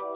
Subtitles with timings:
[0.00, 0.08] You're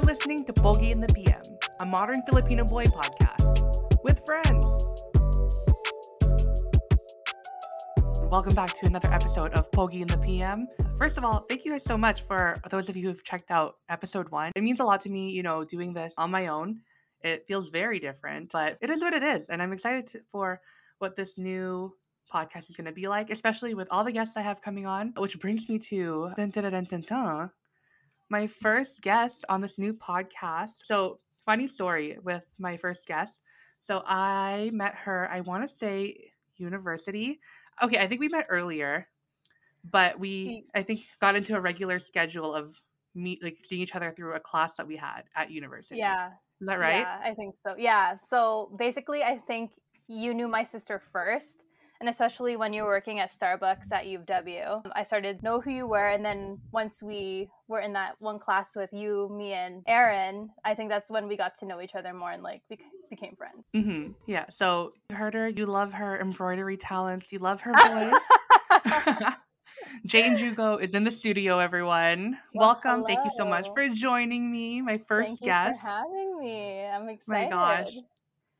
[0.00, 1.40] listening to Pogi in the PM,
[1.80, 4.66] a modern Filipino boy podcast with friends.
[8.28, 10.66] Welcome back to another episode of Pogi in the PM.
[10.96, 13.76] First of all, thank you guys so much for those of you who've checked out
[13.88, 14.50] episode one.
[14.56, 16.80] It means a lot to me, you know, doing this on my own.
[17.22, 19.48] It feels very different, but it is what it is.
[19.48, 20.60] And I'm excited for
[20.98, 21.94] what this new
[22.32, 25.12] podcast is going to be like, especially with all the guests I have coming on,
[25.16, 27.50] which brings me to dun, dun, dun,
[28.28, 30.84] my first guest on this new podcast.
[30.84, 33.40] So, funny story with my first guest.
[33.80, 37.40] So, I met her, I want to say university.
[37.82, 39.06] Okay, I think we met earlier,
[39.88, 42.80] but we, I think, got into a regular schedule of
[43.14, 45.98] meet, like seeing each other through a class that we had at university.
[45.98, 46.30] Yeah.
[46.60, 47.00] Is that right?
[47.00, 47.74] Yeah, I think so.
[47.76, 48.14] Yeah.
[48.14, 49.72] So basically, I think
[50.08, 51.62] you knew my sister first.
[51.98, 55.70] And especially when you were working at Starbucks at UW, I started to know who
[55.70, 56.08] you were.
[56.08, 60.74] And then once we were in that one class with you, me, and Aaron, I
[60.74, 63.64] think that's when we got to know each other more and like bec- became friends.
[63.74, 64.12] Mm-hmm.
[64.26, 64.44] Yeah.
[64.50, 65.48] So you heard her.
[65.48, 67.32] You love her embroidery talents.
[67.32, 67.72] You love her
[68.92, 69.32] voice.
[70.04, 72.36] Jane Jugo is in the studio, everyone.
[72.54, 73.04] Well, Welcome.
[73.06, 75.80] Thank you so much for joining me, my first Thank guest.
[75.82, 76.84] you for having me.
[76.84, 77.50] I'm excited.
[77.50, 77.94] My excited.
[77.94, 78.04] gosh.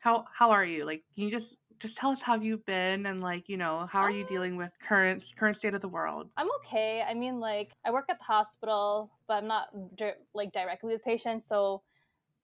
[0.07, 0.85] How how are you?
[0.85, 4.03] Like, can you just just tell us how you've been and like, you know, how
[4.03, 6.31] are you Um, dealing with current current state of the world?
[6.37, 7.03] I'm okay.
[7.03, 9.69] I mean, like, I work at the hospital, but I'm not
[10.35, 11.47] like directly with patients.
[11.47, 11.83] So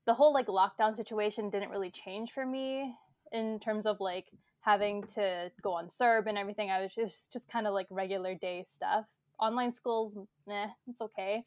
[0.06, 2.96] the whole like lockdown situation didn't really change for me
[3.32, 4.26] in terms of like
[4.60, 6.70] having to go on serb and everything.
[6.70, 9.06] I was just just kind of like regular day stuff.
[9.40, 10.18] Online schools,
[10.50, 11.44] eh, it's okay.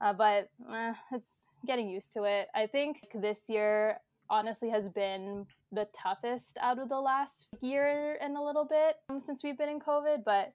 [0.00, 2.48] Uh, but eh, it's getting used to it.
[2.54, 4.00] I think this year
[4.30, 9.20] honestly has been the toughest out of the last year and a little bit um,
[9.20, 10.24] since we've been in COVID.
[10.24, 10.52] But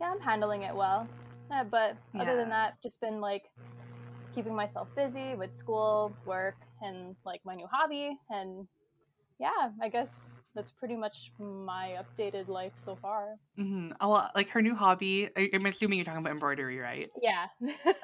[0.00, 1.06] yeah, I'm handling it well.
[1.50, 3.50] Uh, but other than that, just been like
[4.34, 8.16] keeping myself busy with school, work, and like my new hobby.
[8.30, 8.66] And
[9.38, 13.36] yeah, I guess that's pretty much my updated life so far.
[13.58, 13.92] Mm-hmm.
[14.00, 15.28] Oh, well, like her new hobby.
[15.36, 17.08] I'm assuming you're talking about embroidery, right?
[17.22, 17.46] Yeah.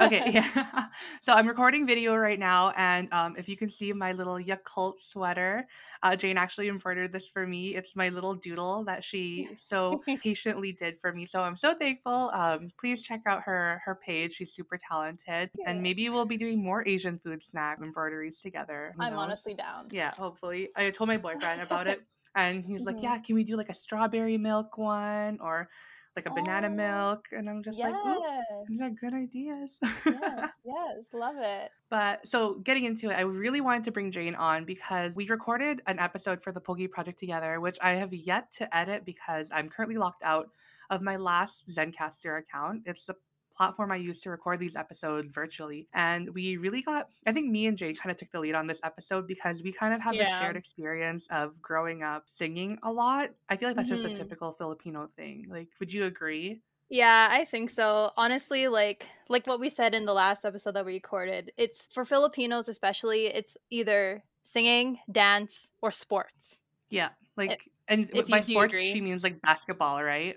[0.01, 0.87] okay yeah
[1.23, 5.01] so i'm recording video right now and um, if you can see my little yakult
[5.01, 5.67] sweater
[6.03, 10.73] uh, jane actually embroidered this for me it's my little doodle that she so patiently
[10.73, 14.53] did for me so i'm so thankful um, please check out her her page she's
[14.53, 15.71] super talented Yeah.
[15.71, 19.19] and maybe we'll be doing more asian food snack embroideries together I'm knows?
[19.19, 19.89] honestly down.
[19.91, 22.03] yeah hopefully i told my boyfriend about it
[22.37, 23.03] and he's like Mhm.
[23.03, 25.69] yeah can we do like a strawberry milk one or
[26.15, 27.93] like a banana Oh, milk and i'm just yes.
[27.93, 31.71] like Ooh, these are good ideas yes, yes, love it.
[31.91, 35.83] But so getting into it, I really wanted to bring Jane on because we recorded
[35.87, 39.69] an episode for the Pogi Project together, which I have yet to edit because I'm
[39.69, 40.49] currently locked out
[40.91, 42.83] of my last Zencastr account.
[42.87, 43.15] It's the
[43.56, 45.89] platform I use to record these episodes virtually.
[45.94, 48.67] And we really got, I think me and Jay kind of took the lead on
[48.67, 50.31] this episode because we kind of have Yeah.
[50.31, 53.31] the shared experience of growing up singing a lot.
[53.49, 54.16] I feel like that's just a Mhm.
[54.16, 55.47] typical Filipino thing.
[55.49, 56.61] Like, would you agree?
[56.89, 58.12] Yeah, I think so.
[58.16, 62.05] Honestly, like like what we said in the last episode that we recorded, it's for
[62.05, 66.61] Filipinos especially, it's either singing, dance, or sports.
[66.91, 67.09] Yeah.
[67.37, 68.93] Like, and if my sports, agree.
[68.93, 70.37] she means like basketball, right?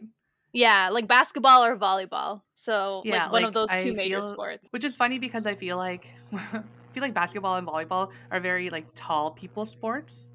[0.52, 2.42] Yeah, like basketball or volleyball.
[2.56, 4.68] So Yeah, like one like, of those I two major feel- sports.
[4.72, 8.70] Which is funny because I feel like I feel like basketball and volleyball are very
[8.70, 10.32] like tall people sports.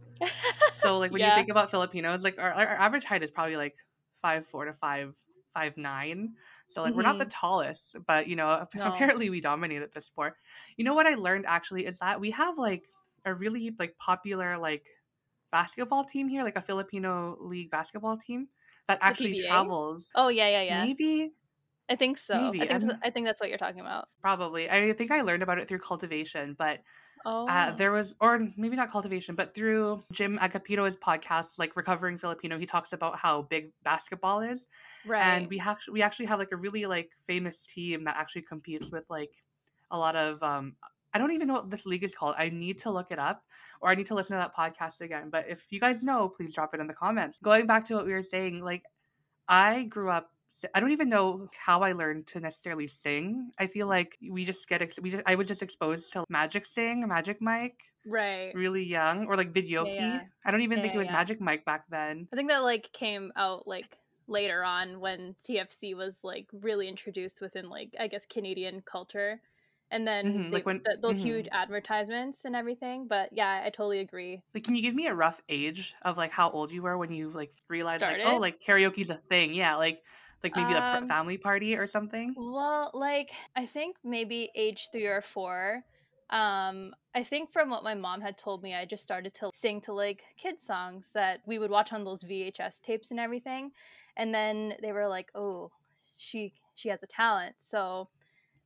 [0.77, 3.77] So like when you think about Filipinos, like our, our average height is probably like
[4.23, 5.17] five four to five
[5.53, 6.35] five nine.
[6.69, 7.31] So like we're not the mm-hmm.
[7.31, 8.87] tallest, but you know No.
[8.87, 10.35] apparently we dominated the sport.
[10.77, 12.89] You know what I learned actually is that we have like
[13.25, 14.89] a really like popular like
[15.51, 18.49] basketball team here, like a Filipino league basketball team
[18.89, 19.47] that actually PBA?
[19.49, 20.11] travels.
[20.15, 20.85] Oh yeah, yeah, yeah.
[20.85, 21.31] Maybe
[21.89, 22.51] I think so.
[22.51, 24.09] maybe, I think so- I think that's what you're talking about.
[24.21, 24.71] Probably.
[24.71, 26.81] I think I learned about it through cultivation, but
[27.27, 27.49] Oh.
[27.49, 32.59] uh, there was, or maybe not cultivation, but through Jim Agapito's podcast, like Recovering Filipino,
[32.59, 34.69] he talks about how big basketball is,
[35.07, 35.23] right.
[35.23, 38.91] and we have we actually have like a really like famous team that actually competes
[38.91, 39.31] with like
[39.91, 40.77] a lot of um.
[41.15, 42.35] I don't even know what this league is called.
[42.37, 43.43] I need to look it up,
[43.81, 45.31] or I need to listen to that podcast again.
[45.31, 47.39] But if you guys know, please drop it in the comments.
[47.39, 48.83] Going back to what we were saying, like
[49.49, 50.31] I grew up.
[50.73, 53.51] I don't even know how I learned to necessarily sing.
[53.59, 56.65] I feel like we just get ex- we just, I was just exposed to Magic
[56.65, 57.75] Sing, Magic Mic,
[58.07, 58.53] right.
[58.55, 59.95] really young, or like Videoke.
[59.95, 60.21] yeah.
[60.45, 61.13] I don't even Yeah, think it was yeah.
[61.13, 62.29] Magic Mic back then.
[62.33, 67.41] I think that like came out like later on when TFC was like really introduced
[67.41, 69.41] within like I guess Canadian culture.
[69.95, 71.23] And then Mhm, they, like when- th- those mhm.
[71.23, 73.09] huge advertisements and everything.
[73.09, 74.43] But yeah, I totally agree.
[74.55, 77.13] Like, can you give me a rough age of like how old you were when
[77.13, 79.53] you like realized like, oh, like karaoke's a thing?
[79.55, 80.03] Yeah, like
[80.43, 82.37] like maybe a Um, family party or something.
[82.37, 85.85] Well, like I think maybe age three or four.
[86.31, 89.81] Um, I think from what my mom had told me, I just started to sing
[89.83, 93.73] to like kids songs that we would watch on those VHS tapes and everything.
[94.17, 95.73] And then they were like, "Oh,
[96.17, 98.11] she she has a talent." So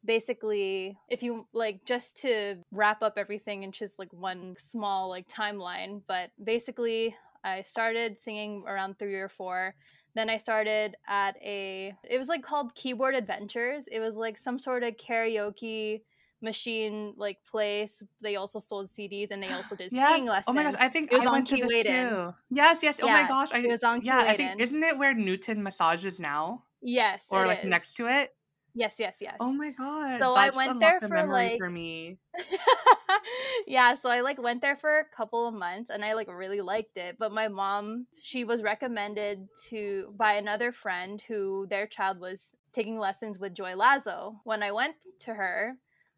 [0.09, 5.29] basically, if you like just to wrap up everything in just like one small like
[5.29, 7.15] timeline, but basically
[7.45, 9.75] I started singing around 3 or 4
[10.15, 13.85] then I started at a it was like called Keyboard Adventures.
[13.93, 16.01] It was like some sort of karaoke
[16.43, 18.03] machine like place.
[18.21, 20.11] They also sold CDs and they also did Yes.
[20.11, 20.45] singing lessons.
[20.49, 22.35] Oh my gosh, I think it was I on went to this too.
[22.51, 22.99] Yes, yes.
[23.01, 24.25] Oh my gosh, I it was on yeah.
[24.27, 27.71] I think isn't it where Newton massages now, Yes, or it like is.
[27.71, 28.35] next to it?
[28.79, 29.35] Yes, yes, yes.
[29.41, 30.21] Oh my god.
[30.21, 32.19] So I went there for, like- for me.
[33.67, 36.61] yeah, so I like went there for a couple of months and I like really
[36.61, 37.17] liked it.
[37.19, 43.01] But my mom, she was recommended to by another friend who their child was taking
[43.01, 44.41] lessons with Joy Lazo.
[44.45, 45.75] When I went to her,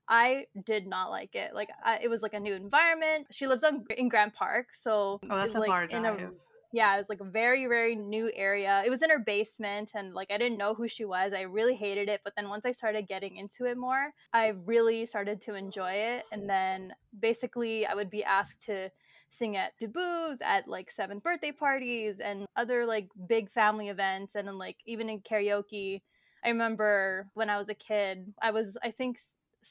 [0.06, 1.54] I did not like it.
[1.54, 3.28] Like I, it was like a new environment.
[3.30, 6.14] She lives on in Grand Park, so Oh, that's was a like far in a
[6.14, 6.34] drive.
[6.72, 8.82] Yeah, it was like a very, very new area.
[8.86, 11.32] It was in her basement, and like I didn't know who she was.
[11.32, 12.20] I really hated it.
[12.22, 16.24] But then once I started getting into it more, I really started to enjoy it.
[16.30, 18.90] And then basically, I would be asked to
[19.30, 24.46] sing at debuts, at like seventh birthday parties, and other like big family events, and
[24.46, 26.02] then like even in karaoke.
[26.44, 29.18] I remember when I was a kid, I was, I think,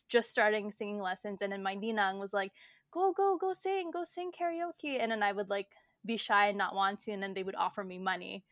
[0.07, 2.51] just starting singing lessons, and then my ninang was like,
[2.91, 4.99] go, go, go sing, go sing karaoke.
[4.99, 5.67] And then I would like
[6.05, 8.43] be shy and not want to, and then they would offer me money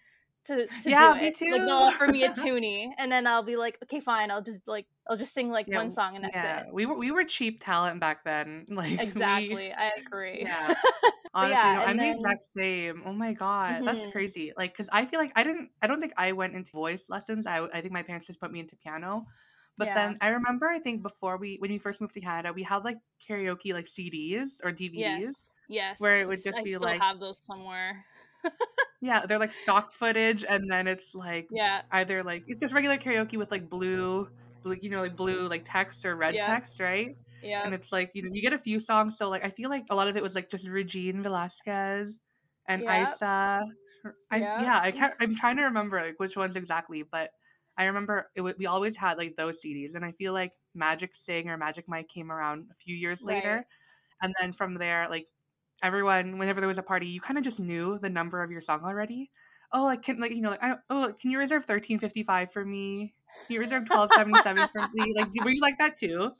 [0.46, 1.38] to, to Yeah, do me it.
[1.52, 4.68] Like they'll offer me a toonie, and then I'll be like, okay, fine, I'll just
[4.68, 6.68] like I'll just sing like Yeah, one song and that's Yeah, it.
[6.72, 8.66] we were we were cheap talent back then.
[8.70, 10.46] Like we- Exactly, I agree.
[10.46, 10.74] Yeah.
[11.34, 13.04] Honestly, yeah, no, I'm then- the exact same.
[13.06, 14.12] Oh my god, that's Mhm.
[14.12, 14.54] crazy.
[14.58, 15.72] Like, cause I feel like I didn't.
[15.82, 17.46] I don't think I went into voice lessons.
[17.48, 19.26] I I think my parents just put me into piano.
[19.78, 19.94] But Yeah.
[19.94, 22.84] then I remember, I think before we when we first moved to Canada, we had
[22.84, 25.30] like karaoke like CDs or DVDs.
[25.30, 26.02] yes, yes.
[26.02, 28.04] where it would just I be still like- have those somewhere.
[29.02, 32.98] Yeah, they're like stock footage, and then it's like Yeah, either like it's just regular
[32.98, 34.28] karaoke with like blue,
[34.64, 36.48] blue, you know, like blue like text or red Yeah.
[36.48, 37.16] text, right?
[37.44, 39.70] yeah, and it's like you know you get a few songs so like i feel
[39.70, 42.20] like a lot of it was like just regine velasquez
[42.66, 43.04] and Yep.
[43.14, 43.64] isa
[44.32, 44.62] I, Yep.
[44.66, 47.30] yeah i can't i'm trying to remember like which ones exactly but
[47.78, 51.16] i remember it, wa- we always had like those cds and i feel like magic
[51.16, 53.66] sing or magic mic came around a few years later
[54.22, 55.28] and then from there like
[55.84, 58.62] everyone whenever there was a party you kind of just knew the number of your
[58.62, 59.32] song already.
[59.74, 63.14] Oh like can like you know like I, oh can you reserve 1355 for me?
[63.46, 65.14] Can you reserve 1277 for me?
[65.16, 66.32] Like were you like that too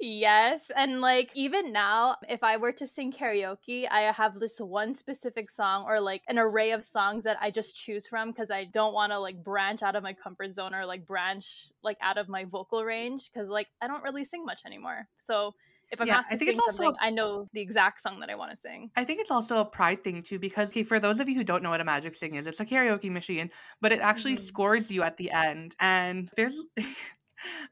[0.00, 4.94] Yes, and like even now, if I were to sing karaoke, I have this one
[4.94, 8.64] specific song or like an array of songs that I just choose from because I
[8.64, 12.18] don't want to like branch out of my comfort zone or like branch like out
[12.18, 15.08] of my vocal range because like I don't really sing much anymore.
[15.16, 15.54] So
[15.90, 18.20] if I'm Yeah, asked I to think sing it's also- I know the exact song
[18.20, 18.90] that I want to sing.
[18.96, 21.44] I think it's also a pride thing too, because okay, for those of you who
[21.44, 23.50] don't know what a magic sing is, it's a karaoke machine,
[23.80, 24.40] but it actually Mhm.
[24.40, 25.74] scores you at the end.
[25.80, 26.60] And there's,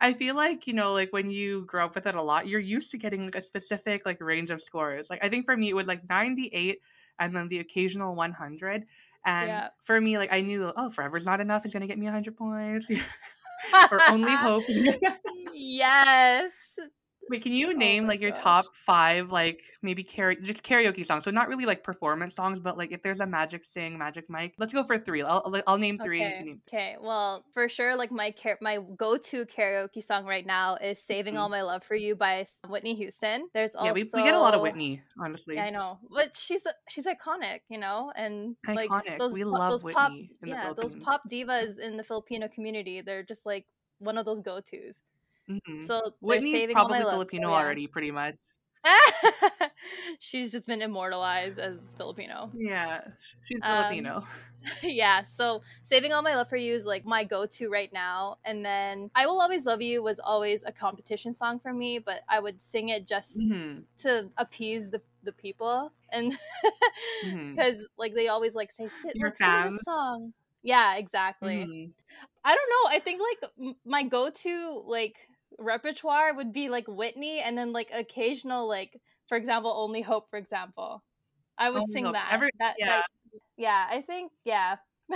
[0.01, 2.61] I feel like you know, like when you grow up with it a lot, you're
[2.61, 5.11] used to getting like a specific like range of scores.
[5.11, 6.81] Like I think for me, it was like 98,
[7.19, 8.87] and then the occasional 100.
[9.25, 9.71] And Yeah.
[9.83, 12.91] for me, like I knew, oh, forever's not enough is gonna get me 100 points,
[13.91, 14.67] or only hope.
[15.55, 16.79] yes.
[17.29, 18.41] Wait, can you Oh name my like your gosh.
[18.41, 21.25] top five, like maybe karaoke, just karaoke songs?
[21.25, 24.55] So not really like performance songs, but like if there's a Magic Sing, Magic Mic,
[24.59, 25.23] let's go for three.
[25.23, 26.25] I'll name three.
[26.25, 26.41] Okay.
[26.45, 26.97] name- Okay.
[27.01, 31.37] Well, for sure, like my car- my go to karaoke song right now is "Saving.
[31.37, 31.53] All mm-hmm.
[31.53, 33.49] My Love for You" by Whitney Houston.
[33.55, 35.57] There's also Yeah, we, we get a lot of Whitney, honestly.
[35.57, 39.19] Yeah, I know, but she's she's iconic, you know, and like Iconic.
[39.19, 42.49] those We po- love those pop Whitney the yeah those pop divas in the Filipino
[42.49, 43.01] community.
[43.01, 43.67] They're just like
[43.99, 45.01] one of those go tos.
[45.49, 45.59] Mhm.
[45.81, 47.05] So Whitney's saving all my probably.
[47.05, 48.37] Filipino already, pretty much.
[50.19, 52.53] she's just been immortalized as Filipino.
[52.53, 54.25] Yeah, sh- she's Um, Filipino.
[54.83, 58.39] yeah, so saving all my love for you is like my go-to right now.
[58.45, 62.23] And then I will always love you was always a competition song for me, but
[62.29, 66.33] I would sing it just Mhm, to appease the the people and
[67.55, 70.33] because like they always like say sit Your let's sing this song.
[70.63, 71.71] Yeah, exactly.
[71.71, 71.93] mhm.
[72.45, 72.97] I don't know.
[72.97, 75.17] I think like m- my go-to like
[75.59, 80.37] repertoire would be like Whitney and then like occasional like for example only hope for
[80.39, 81.03] example.
[81.59, 82.15] I would Only sing Hope.
[82.15, 82.29] that.
[82.33, 83.03] Every- that yeah.
[83.57, 84.77] yeah, I think yeah.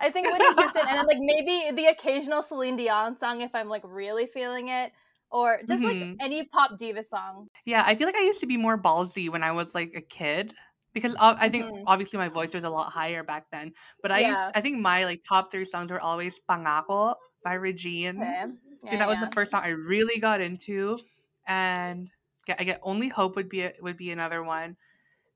[0.00, 3.68] I think Whitney Houston and then like maybe the occasional Celine Dion song if I'm
[3.68, 4.92] like really feeling it
[5.30, 6.16] or just like Mhm.
[6.20, 7.48] any pop diva song.
[7.64, 10.00] Yeah, I feel like I used to be more ballsy when I was like a
[10.00, 10.54] kid
[10.92, 11.82] because I think Mhm.
[11.86, 13.72] obviously my voice was a lot higher back then.
[14.00, 14.28] But I Yeah.
[14.30, 18.20] used I think my like top three songs were always "Pangako" by Regine.
[18.22, 18.46] Okay.
[18.90, 20.98] Yeah, that was the first song I really got into,
[21.46, 22.10] and
[22.46, 24.76] yeah, I get "Only Hope" would be a, would be another one,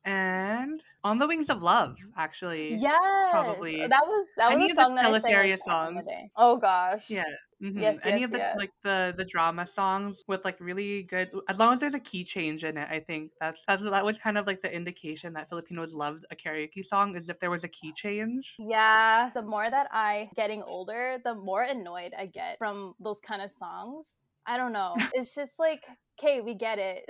[0.04, 2.74] and "On the Wings of Love" actually.
[2.74, 3.00] Yes,
[3.30, 3.88] probably.
[3.88, 5.80] that was that Any was a of the song that I sang like, Teleserye back
[5.82, 6.06] in the songs.
[6.36, 7.08] Oh gosh.
[7.08, 7.24] Yeah.
[7.62, 7.74] Mhm.
[7.80, 8.54] Yes, Any yes, of the yes.
[8.54, 12.24] like the the drama songs with like really good as long as there's a key
[12.24, 15.48] change in it, I think that's that's that was kind of like the indication that
[15.48, 18.60] Filipinos loved a karaoke song is if there was a key change.
[18.60, 23.40] Yeah, the more that I getting older, the more annoyed I get from those kind
[23.42, 24.16] of songs.
[24.46, 24.96] I don't know.
[25.12, 25.86] It's just like,
[26.18, 27.04] okay, we get it.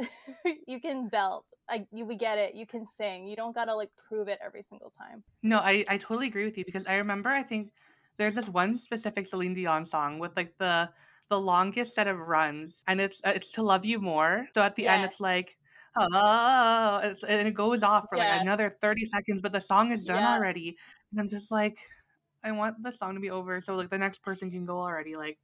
[0.66, 1.46] you can belt.
[1.70, 2.54] like you, we get it.
[2.54, 3.26] You can sing.
[3.26, 5.24] You don't gotta like prove it every single time.
[5.42, 7.72] No, I I totally agree with you because I remember I think
[8.18, 10.90] there's this one specific Celine Dion song with like the
[11.30, 14.48] the longest set of runs and it's uh, it's to love you more.
[14.54, 15.56] So at the end it's like
[15.96, 20.04] oh, it's, and it goes off for like another 30 seconds but the song is
[20.06, 20.34] done Yeah.
[20.34, 20.76] already.
[21.12, 21.78] And I'm just like
[22.44, 25.14] I want the song to be over so like the next person can go already
[25.14, 25.38] like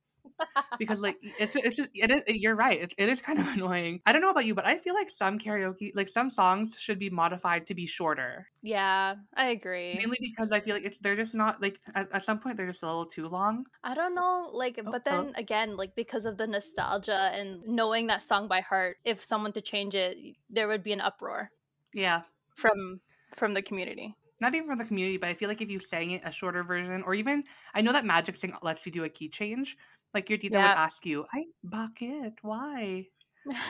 [0.78, 4.00] because like it's it's just, it is you're right it's, it is kind of annoying.
[4.06, 6.98] I don't know about you but i feel like some karaoke like some songs should
[6.98, 8.46] be modified to be shorter.
[8.62, 9.94] Yeah, I agree.
[9.98, 12.66] mainly because i feel like it's they're just not like at, at some point they're
[12.66, 13.66] just a little too long.
[13.82, 18.06] I don't know, like, Oh, but then again, like, because of the nostalgia and knowing
[18.08, 20.16] that song by heart, if someone to change it,
[20.50, 21.50] there would be an uproar
[21.92, 22.22] yeah.
[22.56, 23.00] from
[23.34, 24.14] from the community.
[24.40, 26.62] not even from the community but i feel like if you sang it a shorter
[26.62, 27.42] version or even
[27.74, 29.76] i know that magic sing lets you do a key change
[30.14, 33.06] like your tita would ask you i bakit why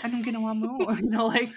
[0.03, 1.51] anong ginawa mo you know like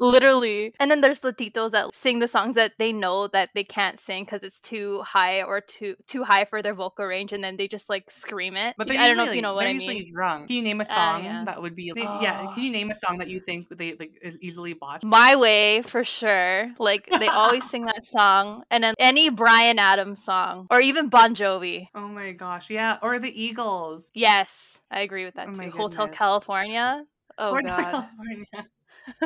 [0.00, 0.72] Literally.
[0.80, 3.98] And then there's the titos that sing the songs that they know that they can't
[3.98, 7.56] sing because it's too high or too too high for their vocal range, and then
[7.56, 8.74] they just like scream it.
[8.76, 10.12] But I they're don't know if you know what I usually mean.
[10.14, 10.48] drunk.
[10.48, 11.44] Can you name a Ah, song yeah.
[11.44, 11.92] that would be?
[11.94, 12.52] Yeah, Oh.
[12.54, 15.04] can you name a song that you think they like is easily botched?
[15.04, 16.72] My way for sure.
[16.78, 21.34] Like they always sing that song, and then any Bryan Adams song or even Bon
[21.34, 21.88] Jovi.
[21.94, 24.10] Oh my gosh, yeah, or the Eagles.
[24.14, 25.70] Yes, I agree with that Oh too.
[25.70, 26.08] Hotel.
[26.08, 27.04] California.
[27.42, 27.82] Oh Or god.
[27.82, 28.46] California.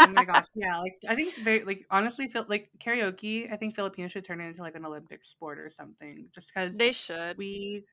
[0.00, 0.80] oh my gosh, yeah.
[0.80, 3.52] Like I think they like honestly feel like karaoke.
[3.52, 6.26] I think Filipinos should turn it into like an Olympic sport or something.
[6.34, 7.38] Just because they should.
[7.38, 7.84] we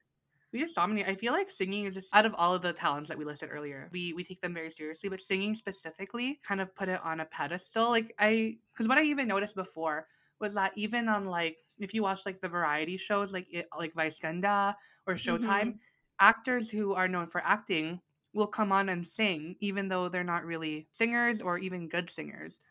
[0.51, 1.07] we just dominate.
[1.07, 3.49] I feel like singing is just out of all of the talents that we listed
[3.51, 5.09] earlier, we we take them very seriously.
[5.09, 7.89] But singing specifically, kind of put it on a pedestal.
[7.91, 10.07] Like I, because what I even noticed before
[10.39, 13.93] was that even on like if you watch like the variety shows like it, like
[13.93, 14.75] Vice Ganda
[15.05, 15.77] or Showtime, mm-hmm.
[16.19, 18.01] actors who are known for acting
[18.33, 22.61] will come on and sing even though they're not really singers or even good singers.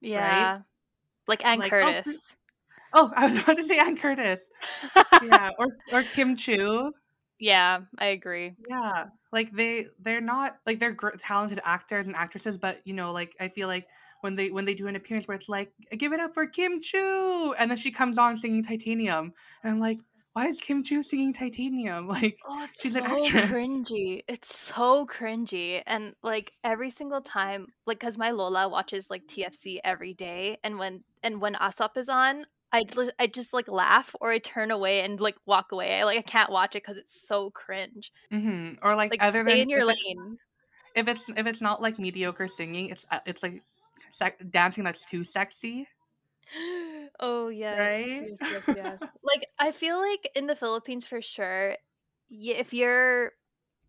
[0.00, 0.60] Yeah.
[1.26, 2.36] Like Anne Like, oh, hmm, Curtis.
[2.92, 4.50] Oh, I was about to say Anne Curtis.
[5.22, 6.92] Yeah, or or Kim Chiu.
[7.38, 8.54] yeah, I agree.
[8.68, 13.12] Yeah, like they they're not like they're gr- talented actors and actresses, but you know,
[13.12, 13.86] like I feel like
[14.22, 16.82] when they when they do an appearance where it's like give it up for Kim
[16.82, 19.98] Chiu, and then she comes on singing Titanium, and I'm like,
[20.32, 22.06] why is Kim Chiu singing Titanium?
[22.08, 23.44] Like, Oh, it's She's so an actress.
[23.50, 24.22] cringy.
[24.28, 25.82] It's so cringy.
[25.86, 30.78] And like every single time, like cuz my Lola watches like TFC every day and
[30.78, 34.70] when and when Asap is on, I just, I just like laugh or I turn
[34.70, 35.98] away and like walk away.
[36.00, 38.12] I like I can't watch it cuz it's so cringe.
[38.30, 40.38] hmm or like, Like other stay than in your if, it- lane.
[40.94, 43.62] if it's if it's not like mediocre singing, it's uh, it's like
[44.12, 45.88] sec- dancing that's too sexy.
[47.20, 48.22] oh yes, Right?
[48.22, 49.04] yes, yes, yes.
[49.22, 51.70] like I feel like in the Philippines for sure,
[52.30, 53.32] y- if you're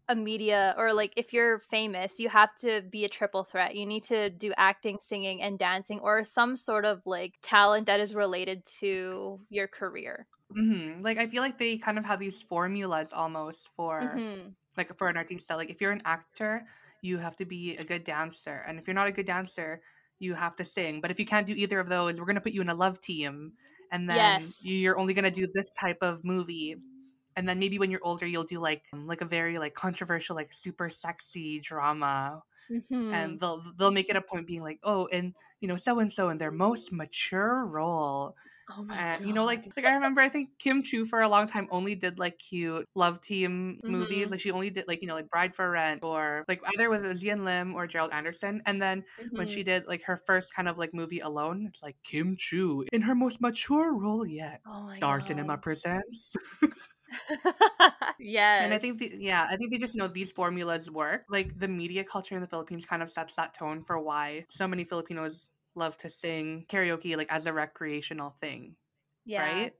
[0.10, 3.76] a media or like if you're famous, you have to be a triple threat.
[3.76, 8.00] You need to do acting, singing, and dancing, or some sort of like talent that
[8.02, 10.28] is related to your career.
[10.54, 14.56] hmm Like I feel like they kind of have these formulas almost for Mhm.
[14.78, 15.56] like for an artista.
[15.56, 16.68] Like if you're an actor,
[17.02, 19.82] you have to be a good dancer, and if you're not a good dancer,
[20.22, 21.02] you have to sing.
[21.02, 23.02] But if you can't do either of those, we're gonna put you in a love
[23.02, 23.54] team,
[23.92, 24.62] and then Yes.
[24.62, 26.76] you- you're only gonna do this type of movie.
[27.36, 30.54] And then maybe when you're older, you'll do like like a very like controversial, like
[30.54, 33.12] super sexy drama, Mhm.
[33.12, 36.12] and they'll they'll make it a point being like, oh, and you know, so and
[36.12, 38.36] so in their most mature role,
[38.78, 39.22] oh my and god.
[39.26, 41.96] you know, like like I remember, I think Kim Chiu for a long time only
[41.96, 44.30] did like cute love team movies.
[44.30, 44.32] Mhm.
[44.32, 47.04] Like she only did like you know like Bride for Rent or like either with
[47.04, 48.62] Xian Lim or Gerald Anderson.
[48.66, 49.48] And then when Mhm.
[49.48, 53.02] she did like her first kind of like movie alone, it's like Kim Chiu in
[53.04, 54.62] her most mature role yet.
[54.66, 56.36] Oh Star Cinema presents.
[56.48, 56.72] yes.
[58.60, 61.26] And I think the, yeah, I think they just know these formulas work.
[61.30, 64.68] Like the media culture in the Philippines kind of sets that tone for why so
[64.68, 68.76] many Filipinos love to sing karaoke like as a recreational thing,
[69.26, 69.42] yeah.
[69.42, 69.74] right?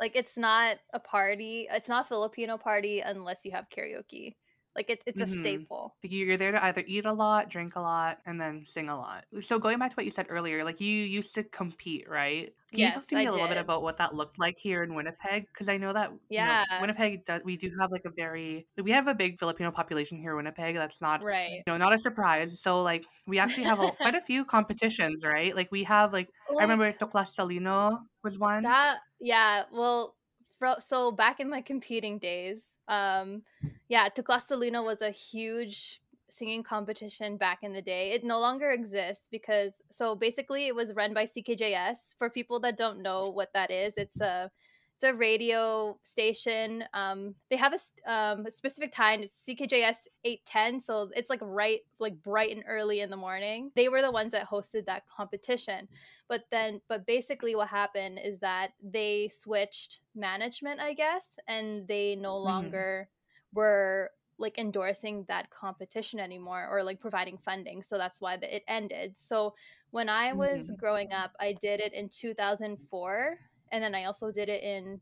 [0.00, 1.66] Like it's not a party.
[1.70, 4.36] It's not a Filipino party unless you have karaoke.
[4.78, 5.38] Like it's it's a Mhm.
[5.40, 5.96] staple.
[6.02, 8.96] You- You're there to either eat a lot, drink a lot, and then sing a
[8.96, 9.24] lot.
[9.40, 12.54] So going back to what you said earlier, like you used to compete, right?
[12.72, 14.56] Can you talk Yes, to me I a little bit about what that looked like
[14.56, 15.46] here in Winnipeg?
[15.52, 16.64] Because I know that you know Yeah.
[16.80, 20.30] Winnipeg, does, we do have like a very we have a big Filipino population here
[20.30, 20.76] in Winnipeg.
[20.76, 21.64] That's not Right.
[21.66, 22.60] you know not a surprise.
[22.62, 25.56] So like we actually have a, quite a few competitions, right?
[25.56, 28.62] Like we have like I Like, remember Tuklas Talino was one.
[28.62, 30.14] That yeah, well,
[30.58, 33.42] fro- so back in my competing days, um,
[33.88, 38.10] yeah, Tuklas Talino was a huge singing competition back in the day.
[38.10, 42.16] It no longer exists because so basically it was run by CKJS.
[42.18, 44.50] For people that don't know what that is, it's a
[44.94, 46.84] it's a radio station.
[46.92, 49.22] Um, they have a, um, a specific time.
[49.22, 53.70] It's CKJS eight ten, so it's like right, like bright and early in the morning.
[53.74, 55.88] They were the ones that hosted that competition
[56.28, 62.14] but then but basically what happened is that they switched management i guess and they
[62.16, 62.44] no Mhm.
[62.44, 63.08] longer
[63.52, 68.62] were like endorsing that competition anymore or like providing funding so that's why the, it
[68.68, 69.16] ended.
[69.16, 69.54] So
[69.90, 70.76] when i was Mhm.
[70.76, 73.38] growing up i did it in 2004
[73.72, 75.00] and then i also did it in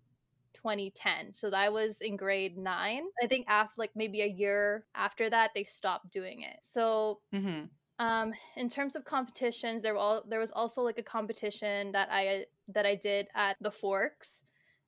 [0.55, 5.29] 2010 so that was in grade 9 i think after like maybe a year after
[5.29, 6.59] that they stopped doing it.
[6.63, 11.03] So hmm um in terms of competitions there were all there was also like a
[11.03, 14.43] competition that i that i did at the forks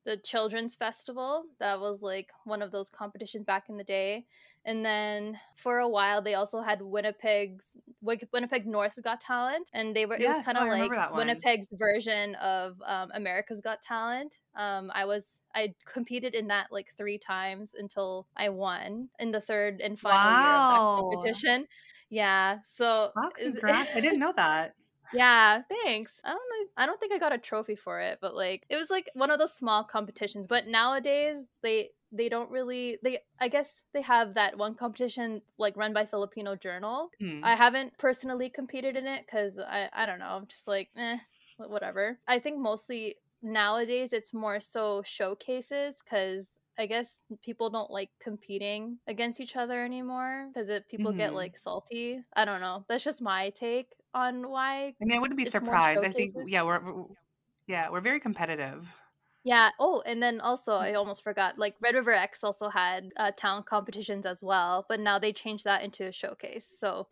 [0.05, 4.25] the children's festival that was like one of those competitions back in the day
[4.65, 10.05] and then for a while they also had winnipeg's winnipeg north got talent and they
[10.05, 14.37] were it was kind oh, of I like winnipeg's version of um, america's got talent
[14.55, 19.41] um i was i competed in that like three times until i won in the
[19.41, 20.69] third and final year of Wow.
[20.69, 21.67] that competition
[22.09, 23.95] yeah so Wow, congrats!
[23.95, 24.73] I didn't know that.
[25.13, 26.21] Yeah thanks.
[26.23, 28.75] I don't know i don't think i got a trophy for it but like it
[28.75, 33.47] was like one of those small competitions but nowadays they they don't really they i
[33.47, 37.09] guess they have that one competition like run by filipino journal.
[37.19, 37.39] Hmm.
[37.43, 41.17] i haven't personally competed in it because i i don't know i'm just like eh
[41.67, 42.19] whatever.
[42.27, 48.99] I think mostly nowadays it's more so showcases because I guess people don't like competing
[49.07, 51.35] against each other anymore because if people get Mhm.
[51.35, 52.23] like salty.
[52.33, 52.85] I don't know.
[52.87, 54.87] That's just my take on why.
[55.01, 56.03] I mean, I wouldn't be surprised.
[56.03, 57.15] I think, yeah, we're, we're-
[57.67, 58.95] yeah, we're very competitive.
[59.43, 59.69] Yeah.
[59.79, 61.57] Oh, and then also I almost forgot.
[61.59, 65.65] Like Red River Ex also had uh, talent competitions as well, but now they changed
[65.65, 67.07] that into a showcase, so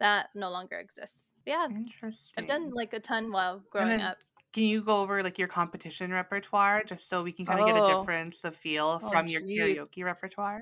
[0.00, 1.34] that no longer exists.
[1.44, 2.34] Yeah, Interesting.
[2.44, 4.18] I've done like a ton while growing then- up.
[4.54, 7.76] Can you go over like your competition repertoire just so we can kind of get
[7.76, 7.82] a Oh.
[7.82, 10.60] difference of feel Oh, from your karaoke repertoire?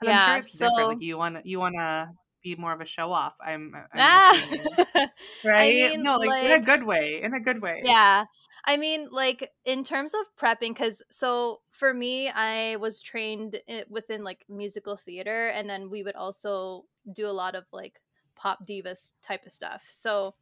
[0.00, 0.88] 'Cause I'm Yeah, sure it's different.
[0.88, 2.10] Like so- you want to you want to
[2.42, 3.36] be more of a show off.
[3.40, 5.10] I'm, I'm Ah!
[5.44, 5.92] right?
[5.92, 7.22] mean, no, like, in a good way.
[7.22, 7.82] In a good way.
[7.82, 8.24] Yeah.
[8.64, 14.24] I mean, like in terms of prepping, because so for me, I was trained within
[14.24, 18.00] like musical theater, and then we would also do a lot of like
[18.34, 19.86] pop divas type of stuff.
[19.88, 20.34] So,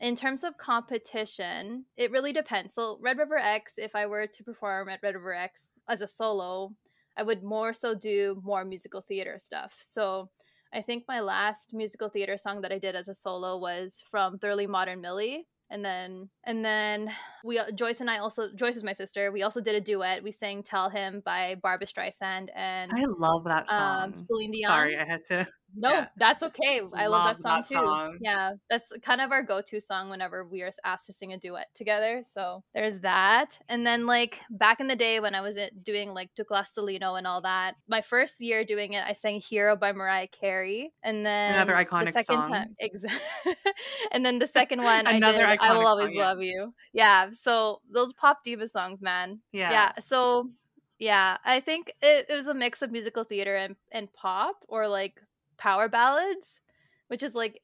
[0.00, 2.74] in terms of competition, it really depends.
[2.74, 6.08] So, Red River Ex, if I were to perform at Red River Ex as a
[6.08, 6.74] solo,
[7.16, 9.76] I would more so do more musical theater stuff.
[9.78, 10.28] So,
[10.72, 14.38] I think my last musical theater song that I did as a solo was from
[14.38, 15.46] Thoroughly Modern Millie.
[15.68, 17.10] And then, and then
[17.44, 19.32] we Joyce and I also Joyce is my sister.
[19.32, 20.22] We also did a duet.
[20.22, 24.02] We sang "Tell Him" by Barbra Streisand and I love that song.
[24.04, 24.70] um, Celine Dion.
[24.70, 25.48] Sorry, I had to.
[25.76, 26.06] No, Yeah.
[26.16, 26.80] that's okay.
[26.94, 27.74] I love, that song that too.
[27.74, 28.18] song.
[28.20, 31.68] Yeah, that's kind of our go-to song whenever we are asked to sing a duet
[31.74, 32.22] together.
[32.24, 33.58] So there's that.
[33.68, 37.18] And then like back in the day when I was eh, doing like Tuklas Talino
[37.18, 41.24] and all that, my first year doing it, I sang "Hero" by Mariah Carey, and
[41.26, 42.52] then Another the iconic second song.
[42.52, 43.54] time, exactly.
[44.12, 46.26] and then the second one, I did "I Will Always song, yeah.
[46.28, 47.30] Love You." Yeah.
[47.32, 49.40] So those pop diva songs, man.
[49.52, 49.70] Yeah.
[49.70, 49.92] Yeah.
[50.00, 50.50] So
[50.98, 54.88] yeah, I think it, it was a mix of musical theater and, and pop or
[54.88, 55.20] like
[55.58, 56.60] power ballads,
[57.08, 57.62] which is like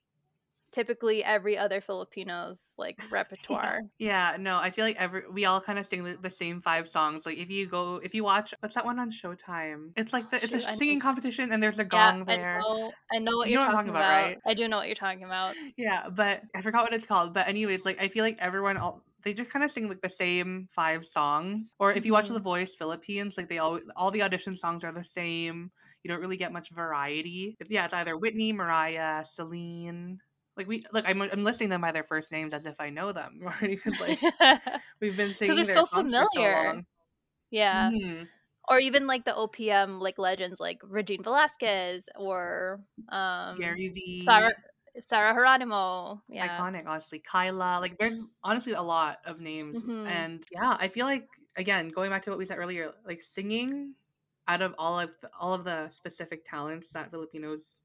[0.73, 3.83] typically every other Filipino's like repertoire.
[3.99, 6.89] Yeah, no, I feel like every we all kind of sing the, the same five
[6.89, 7.25] songs.
[7.25, 9.93] Like if you go, if you watch, what's that one on Showtime?
[9.97, 12.37] It's like the, it's Shoot, a I singing competition, and there's a Yeah, gong I
[12.37, 12.67] there.
[12.67, 14.07] know, I know what You you're know what I'm talking talking about, about.
[14.07, 14.39] right?
[14.47, 15.57] I do know what you're talking about.
[15.77, 17.35] Yeah, but I forgot what it's called.
[17.35, 20.09] But anyways, like I feel like everyone all they just kind of sing like the
[20.09, 21.75] same five songs.
[21.79, 22.35] Or if you watch Mhm.
[22.35, 25.71] The Voice Philippines, like they all all the audition songs are the same.
[26.03, 27.57] You don't really get much variety.
[27.69, 30.19] Yeah, it's either Whitney, Mariah, Celine.
[30.57, 33.13] Like we like I'm I'm listing them by their first names as if I know
[33.13, 34.19] them already because like
[35.01, 36.75] we've been singing they're so familiar.
[36.75, 36.83] so
[37.51, 37.91] yeah.
[37.91, 38.29] Mhm.
[38.69, 44.21] Or even like the OPM like legends like Regine Velasquez or um Gary V.
[44.21, 44.53] Sarah
[45.01, 46.21] Sarah Geronimo.
[46.29, 46.49] Yeah.
[46.59, 50.07] iconic honestly kyla like there's honestly a lot of names Mhm.
[50.07, 53.95] and yeah i feel like again going back to what we said earlier like singing
[54.49, 57.79] out of all of the, all of the specific talents that Filipinos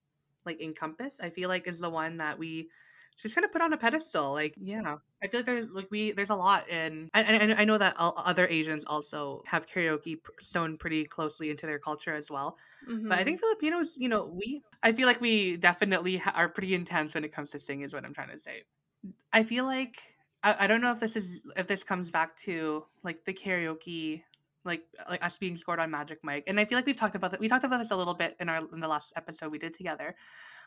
[0.45, 2.69] like encompass, I feel like is the one that we
[3.17, 4.31] just kind of put on a pedestal.
[4.31, 7.77] Like, yeah, I feel like there's like we there's a lot in, and, I know
[7.77, 12.57] that other Asians also have karaoke sewn pretty closely into their culture as well.
[12.87, 13.09] Mm-hmm.
[13.09, 16.75] But I think Filipinos, you know, we I feel like we definitely ha- are pretty
[16.75, 17.83] intense when it comes to singing.
[17.83, 18.63] Is what I'm trying to say.
[19.33, 20.01] I feel like
[20.43, 24.23] I, I don't know if this is if this comes back to like the karaoke
[24.67, 26.43] like uh, like us being scored on Magic Mic.
[26.47, 27.39] And I feel like we've talked about that.
[27.39, 29.73] We talked about this a little bit in our in the last episode we did
[29.73, 30.15] together.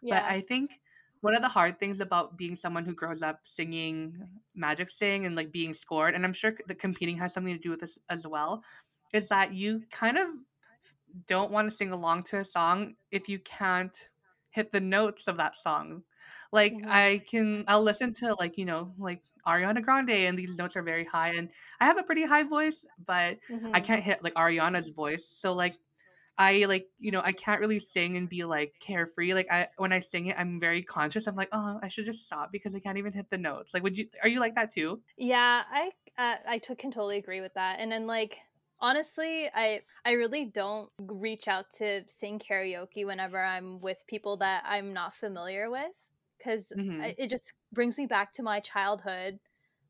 [0.03, 0.21] Yeah.
[0.21, 0.81] But I think
[1.21, 5.37] one of the hard things about being someone who grows up singing magic sing and
[5.37, 8.27] like being scored, and I'm sure the competing has something to do with this as
[8.27, 8.65] well,
[9.13, 10.29] is that you kind of
[11.27, 13.97] don't want to sing along to a song if you can't
[14.51, 16.03] hit the notes of that song.
[16.53, 16.91] Like mm-hmm.
[16.91, 20.83] I can I'll listen to like, you know, like Ariana Grande and these notes are
[20.83, 21.49] very high and
[21.81, 23.71] I have a pretty high voice, but mm-hmm.
[23.73, 25.27] I can't hit like Ariana's voice.
[25.27, 25.77] So like
[26.39, 29.35] I like, you know, I can't really sing and be like carefree.
[29.35, 31.27] Like I when I sing it, I'm very conscious.
[31.27, 33.83] I'm like, "Oh, I should just stop because I can't even hit the notes." Like
[33.83, 35.01] would you are you like that too?
[35.19, 37.79] Yeah, I uh, I t- can totally agree with that.
[37.79, 38.39] And then like
[38.83, 44.65] honestly i i really don't reach out to sing karaoke whenever i'm with people that
[44.67, 46.07] i'm not familiar with
[46.41, 47.03] because mm-hmm.
[47.19, 49.39] it just brings me back to my childhood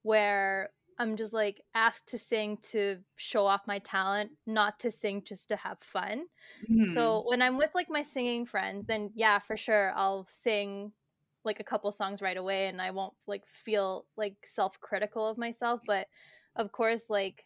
[0.02, 5.22] where I'm just like asked to sing to show off my talent, not to sing
[5.24, 6.26] just to have fun.
[6.70, 6.92] Mm-hmm.
[6.92, 10.92] So when I'm with like my singing friends, then yeah, for sure I'll sing
[11.42, 15.80] like a couple songs right away and I won't like feel like self-critical of myself,
[15.86, 16.06] but
[16.54, 17.44] of course like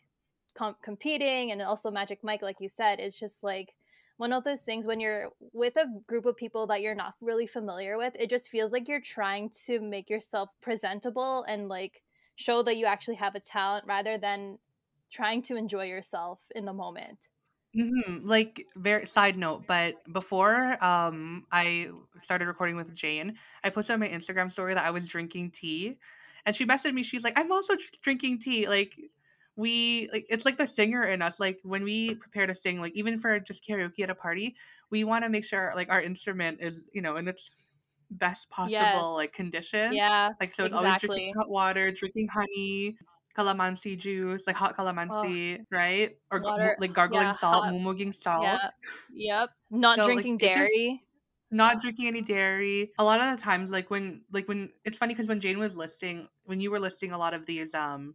[0.54, 3.74] com- competing and also Magic Mic like you said, it's just like
[4.16, 7.46] one of those things when you're with a group of people that you're not really
[7.46, 12.02] familiar with, it just feels like you're trying to make yourself presentable and like
[12.36, 14.58] show that you actually have a talent rather than
[15.10, 17.28] trying to enjoy yourself in the moment.
[17.76, 18.26] Mm-hmm.
[18.26, 21.88] Like very side note, but before um I
[22.22, 25.98] started recording with Jane, I posted on my Instagram story that I was drinking tea,
[26.46, 27.02] and she messaged me.
[27.02, 28.94] She's like, "I'm also drinking tea." Like
[29.56, 32.92] we like it's like the singer in us like when we prepare to sing like
[32.94, 34.54] even for just karaoke at a party
[34.90, 37.50] we want to make sure like our instrument is you know in its
[38.10, 39.02] best possible yes.
[39.10, 40.86] like condition yeah like so it's exactly.
[40.86, 42.96] always drinking hot water drinking honey
[43.36, 45.64] calamansi juice like hot calamansi oh.
[45.70, 46.76] right or water.
[46.80, 48.68] like gargling yeah, salt mumuging salt yeah.
[49.12, 51.02] yep not so, drinking like, dairy
[51.50, 55.14] not drinking any dairy a lot of the times like when like when it's funny
[55.14, 58.14] because when jane was listing when you were listing a lot of these um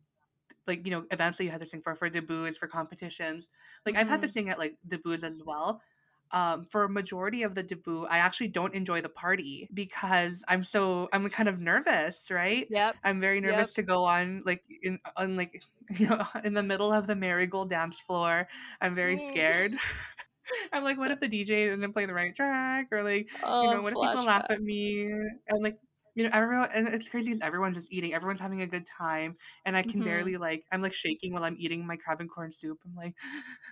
[0.70, 3.50] like you know events that you had to sing for for debuts for competitions
[3.86, 4.02] like mm-hmm.
[4.02, 4.34] i've had to mm-hmm.
[4.34, 5.82] sing at like debuts as well
[6.32, 10.64] um, for a majority of the debut, I actually don't enjoy the party because I'm
[10.64, 12.68] so I'm kind of nervous, right?
[12.70, 12.98] Yep.
[13.04, 13.76] I'm very nervous yep.
[13.76, 15.64] to go on like in on like
[15.98, 18.48] you know in the middle of the marigold dance floor.
[18.80, 19.30] I'm very mm.
[19.30, 19.74] scared.
[20.74, 23.70] I'm like, what if the DJ didn't play the right track, or like, oh, you
[23.76, 24.04] know, what flashback.
[24.04, 25.12] if people laugh at me?
[25.48, 25.78] And like,
[26.20, 29.78] you know, everyone, and it's crazy everyone's just eating, everyone's having a good time, and
[29.78, 30.04] I can mm-hmm.
[30.04, 32.78] barely like, I'm like shaking while I'm eating my crab and corn soup.
[32.86, 33.16] I'm like,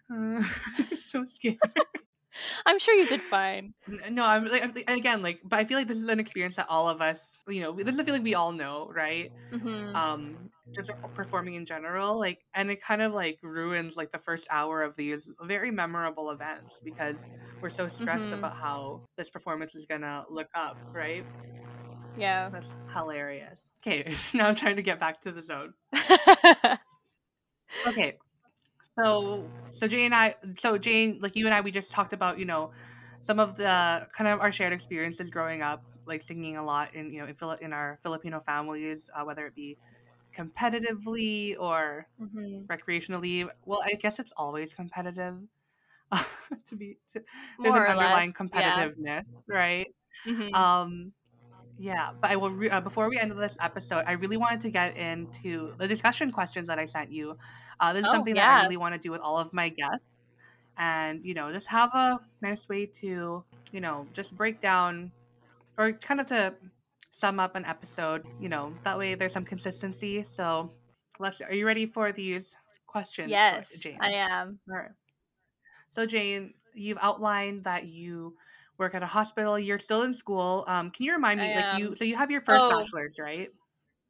[0.10, 1.58] uh, so scared.
[2.66, 3.74] I'm sure you did fine.
[4.12, 6.56] No, I'm like, I'm, and again, like, but I feel like this is an experience
[6.56, 9.30] that all of us, you know, this is a feeling we all know, right?
[9.52, 9.94] Mm-hmm.
[9.94, 10.38] Um,
[10.74, 14.84] just performing in general, like, and it kind of like ruins like the first hour
[14.84, 17.26] of these very memorable events because
[17.62, 18.36] we're so stressed mm-hmm.
[18.36, 21.26] about how this performance is gonna look up, right?
[22.18, 22.50] Yeah.
[22.50, 23.64] That's hilarious.
[23.86, 25.74] Okay, now I'm trying to get back to the zone.
[27.88, 28.18] okay.
[29.00, 32.40] So so Jane and I so Jane, like you and I we just talked about,
[32.40, 32.72] you know,
[33.22, 37.12] some of the kind of our shared experiences growing up, like singing a lot in,
[37.14, 39.78] you know, in, in our Filipino families, uh, whether it be
[40.36, 42.66] competitively or mm-hmm.
[42.66, 43.48] recreationally.
[43.66, 45.36] Well, I guess it's always competitive.
[46.66, 47.22] to be to,
[47.60, 49.22] there's an underlying less, competitiveness, yeah.
[49.48, 49.88] right?
[50.26, 50.56] Mm-hmm.
[50.56, 51.12] Um
[51.78, 52.50] yeah, but I will.
[52.50, 56.32] Re- uh, before we end this episode, I really wanted to get into the discussion
[56.32, 57.38] questions that I sent you.
[57.80, 58.46] Uh, this is oh, something yeah.
[58.48, 60.06] that I really want to do with all of my guests,
[60.78, 65.12] and you know, just have a nice way to, you know, just break down,
[65.78, 66.56] or kind of to
[67.12, 68.26] sum up an episode.
[68.40, 70.24] You know, that way there's some consistency.
[70.24, 70.72] So,
[71.20, 71.42] let's.
[71.42, 72.56] Are you ready for these
[72.88, 73.30] questions?
[73.30, 74.60] Yes, I am.
[74.70, 74.92] All right.
[75.90, 78.36] So, Jane, you've outlined that you
[78.78, 79.58] work at a hospital.
[79.58, 80.64] You're still in school.
[80.68, 81.80] Um, can you remind me, I like am.
[81.80, 82.70] you, so you have your first oh.
[82.70, 83.50] bachelor's, right?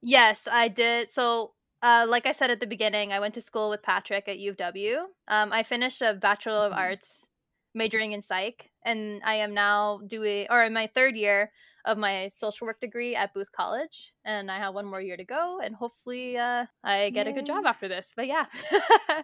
[0.01, 1.09] Yes, I did.
[1.09, 4.39] So, uh, like I said at the beginning, I went to school with Patrick at
[4.39, 4.97] U of W.
[5.27, 6.79] Um, I finished a Bachelor of mm-hmm.
[6.79, 7.27] Arts
[7.73, 11.51] majoring in psych, and I am now doing, or in my third year
[11.85, 15.23] of my social work degree at Booth College, and I have one more year to
[15.23, 17.31] go, and hopefully, uh, I get Yay.
[17.31, 18.13] a good job after this.
[18.15, 18.45] But yeah.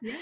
[0.02, 0.16] yeah.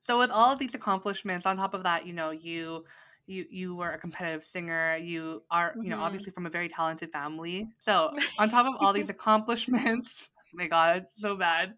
[0.00, 2.84] So with all of these accomplishments, on top of that, you know, you
[3.26, 4.96] you you were a competitive singer.
[4.96, 7.70] You are, you know, hmm obviously from a very talented family.
[7.78, 11.74] So on top of all these accomplishments, oh my God, so bad.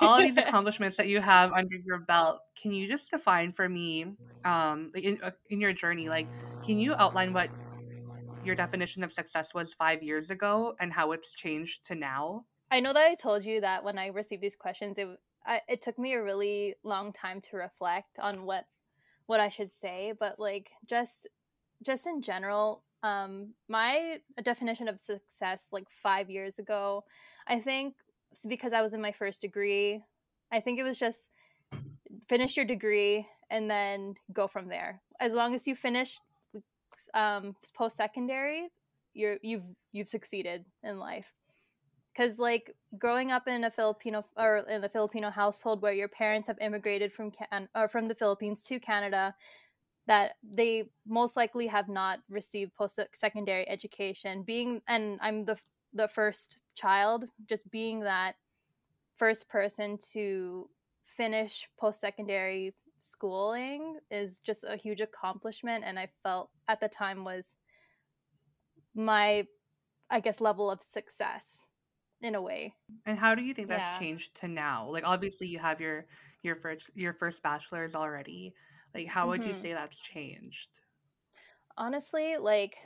[0.00, 4.16] All these accomplishments that you have under your belt, can you just define for me,
[4.44, 6.30] um, in uh, in your journey, like,
[6.64, 7.52] can you outline what
[8.42, 12.46] your definition of success was five years ago and how it's changed to now?
[12.70, 15.08] I know that I told you that when I received these questions, it
[15.44, 18.66] I, it took me a really long time to reflect on what
[19.30, 21.28] what I should say, but like just
[21.86, 27.04] just in general, um, my definition of success like five years ago,
[27.46, 27.94] I think
[28.48, 30.02] because I was in my first degree.
[30.50, 31.28] I think it was just
[32.28, 35.00] finish your degree and then go from there.
[35.20, 36.18] As long as you finish
[37.14, 38.70] um, post secondary,
[39.14, 41.34] you're you've you've succeeded in life
[42.20, 46.48] because like growing up in a Filipino or in a Filipino household where your parents
[46.48, 49.34] have immigrated from Can- or from the Philippines to Canada,
[50.06, 54.42] that they most likely have not received post secondary education.
[54.42, 55.58] Being and I'm the
[55.94, 58.34] the first child, just being that
[59.14, 60.68] first person to
[61.02, 67.24] finish post secondary schooling is just a huge accomplishment and I felt at the time
[67.24, 67.54] was
[68.94, 69.46] my
[70.10, 71.69] I guess level of success
[72.20, 72.74] in a way.
[73.04, 73.90] And how do you think that's Yeah.
[73.90, 74.88] changed to now?
[74.88, 76.06] Like obviously you have your
[76.42, 78.54] your first your first bachelor's already.
[78.94, 80.80] Like how would you hmm say that's changed?
[81.76, 82.76] Honestly, like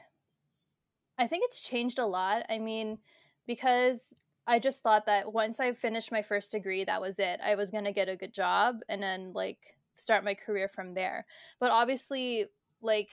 [1.18, 2.44] I think it's changed a lot.
[2.48, 2.98] I mean,
[3.46, 4.14] because
[4.46, 7.40] I just thought that once I finished my first degree, that was it.
[7.42, 10.92] I was going to get a good job and then like start my career from
[10.92, 11.26] there.
[11.60, 12.46] But obviously,
[12.80, 13.10] like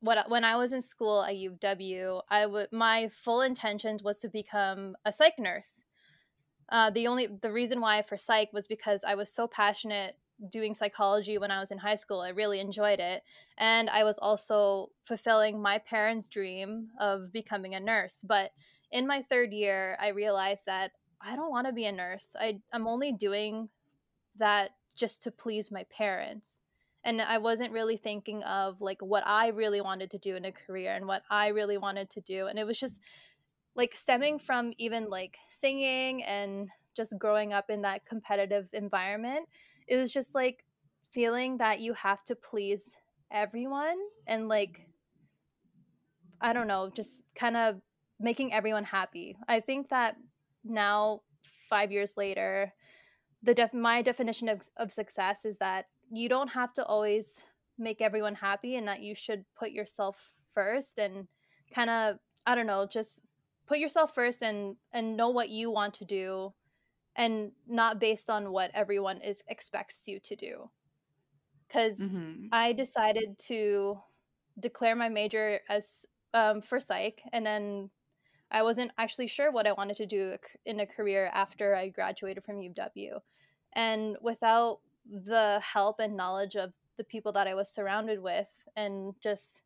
[0.00, 4.28] what when I was in school at UW, I would my full intentions was to
[4.28, 5.84] become a psych nurse.
[6.70, 10.16] Uh, the only the reason why for psych was because I was so passionate
[10.50, 12.20] doing psychology when I was in high school.
[12.20, 13.22] I really enjoyed it,
[13.56, 18.24] and I was also fulfilling my parents' dream of becoming a nurse.
[18.26, 18.52] But
[18.92, 22.36] in my third year, I realized that I don't want to be a nurse.
[22.38, 23.70] I I'm only doing
[24.36, 26.60] that just to please my parents.
[27.08, 30.52] And I wasn't really thinking of like what I really wanted to do in a
[30.52, 32.46] career and what I really wanted to do.
[32.48, 33.00] And it was just
[33.78, 39.48] like stemming from even like singing and just growing up in that competitive environment
[39.86, 40.64] it was just like
[41.08, 42.96] feeling that you have to please
[43.30, 44.88] everyone and like
[46.40, 47.80] i don't know just kind of
[48.18, 50.16] making everyone happy i think that
[50.64, 51.20] now
[51.70, 52.72] 5 years later
[53.44, 57.44] the def- my definition of, of success is that you don't have to always
[57.78, 61.28] make everyone happy and that you should put yourself first and
[61.74, 63.22] kind of i don't know just
[63.66, 66.52] put yourself first and and know what you want to do
[67.16, 70.70] and not based on what everyone is expects you to do
[71.66, 72.48] because Mhm.
[72.52, 74.00] i decided to
[74.58, 77.90] declare my major as um, for psych and then
[78.50, 82.44] i wasn't actually sure what i wanted to do in a career after i graduated
[82.44, 83.20] from uw
[83.74, 89.14] and without the help and knowledge of the people that i was surrounded with and
[89.22, 89.62] just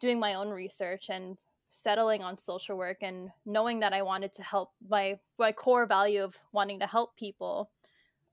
[0.00, 1.38] doing my own research and
[1.70, 6.22] settling on social work and knowing that I wanted to help my my core value
[6.22, 7.70] of wanting to help people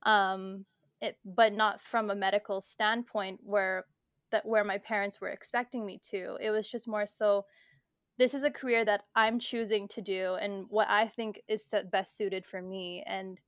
[0.03, 0.65] um
[1.01, 3.85] it but not from a medical standpoint where
[4.29, 6.37] that where my parents were expecting me to.
[6.39, 7.45] It was just more so
[8.19, 12.15] this is a career that I'm choosing to do and what I think is best
[12.15, 13.03] suited for me.
[13.07, 13.39] And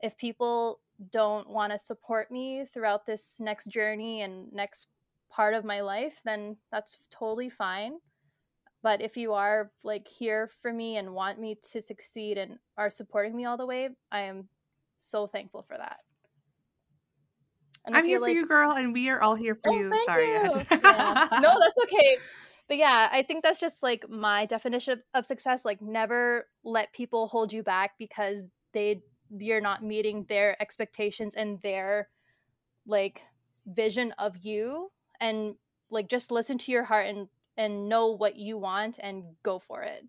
[0.00, 4.88] if people don't want to support me throughout this next journey and next
[5.30, 7.94] part of my life then that's totally fine.
[8.82, 12.90] But if you are like here for me and want me to succeed and are
[12.90, 14.48] supporting me all the way i am
[14.96, 15.98] so thankful for that.
[17.84, 20.04] And I'm here feel for you, girl, and we are all here for oh you.
[20.04, 20.62] Sorry, you.
[20.70, 21.28] yeah.
[21.32, 22.18] No that's okay.
[22.68, 26.92] But yeah i think that's just like my definition of, of success like never let
[26.92, 29.02] people hold you back because they
[29.38, 32.08] you're not meeting their expectations and their
[32.86, 33.22] like
[33.66, 34.90] vision of you
[35.20, 35.54] and
[35.90, 39.82] like just listen to your heart and and know what you want and go for
[39.82, 40.04] it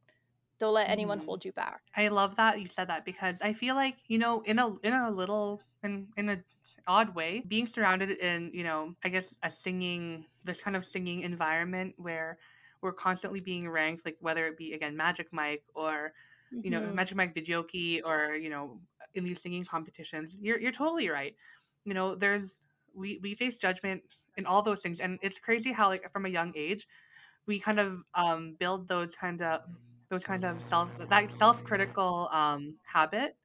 [0.60, 1.26] don't let anyone Mhm.
[1.26, 4.42] hold you back I love that you said that because I feel like you know
[4.42, 6.44] in a in a little in in a
[6.88, 11.22] odd way being surrounded in you know I guess a singing this kind of singing
[11.22, 12.38] environment where
[12.82, 16.14] we're constantly being ranked like whether it be again Magic Mic or
[16.52, 16.94] you know Mhm.
[16.94, 18.80] Magic Mic Videoke or you know
[19.16, 21.36] in these singing competitions you're you're totally right
[21.86, 22.62] you know there's
[22.94, 24.04] we we face judgment
[24.38, 26.88] in all those things and it's crazy how like from a young age
[27.48, 29.62] we kind of um build those kind of
[30.10, 33.38] those kind of self that self-critical um habit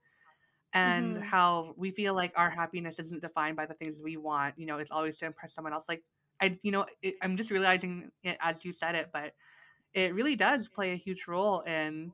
[0.72, 1.22] and Mhm.
[1.22, 4.58] how we feel like our happiness isn't defined by the things we want.
[4.58, 5.88] You know, it's always to impress someone else.
[5.88, 6.04] Like
[6.40, 9.34] I, you know, it, I'm just realizing it as you said it, but
[9.94, 12.12] it really does play a huge role in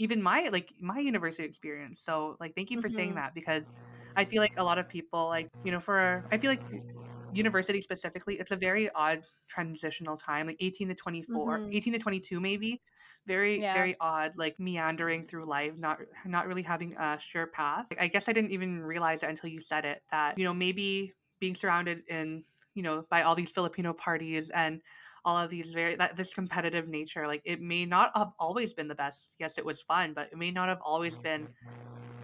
[0.00, 2.00] even my like my university experience.
[2.02, 3.16] So like, thank you for saying Mhm.
[3.16, 3.72] that because
[4.16, 6.64] I feel like a lot of people like you know for I feel like
[7.30, 11.72] university specifically it's a very odd transitional time like 18 to 24 Mhm.
[11.72, 12.82] 18 to 22 maybe
[13.26, 13.72] very Yeah.
[13.72, 18.08] very odd like meandering through life not not really having a sure path like, i
[18.08, 21.54] guess i didn't even realize it until you said it that you know maybe being
[21.54, 24.82] surrounded in you know by all these filipino parties and
[25.24, 28.88] all of these very that this competitive nature like it may not have always been
[28.88, 31.48] the best yes it was fun but it may not have always been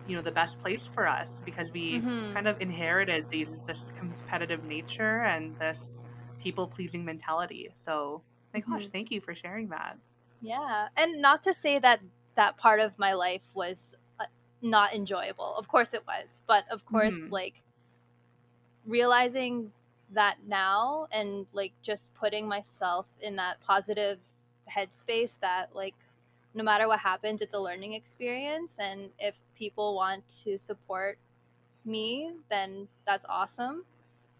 [0.04, 2.28] you know the best place for us because we Mhm.
[2.32, 5.92] kind of inherited these this competitive nature and this
[6.38, 8.90] people pleasing mentality so my gosh Mhm.
[8.90, 9.98] thank you for sharing that
[10.40, 12.00] Yeah, and not to say that
[12.34, 14.26] that part of my life was uh,
[14.60, 15.54] not enjoyable.
[15.56, 17.30] Of course it was, but of course, Mhm.
[17.30, 17.62] like
[18.84, 19.72] realizing
[20.12, 24.18] that now and like just putting myself in that positive
[24.70, 25.94] headspace that like
[26.54, 31.18] no matter what happens, it's a learning experience, and if people want to support
[31.84, 33.84] me, then that's awesome.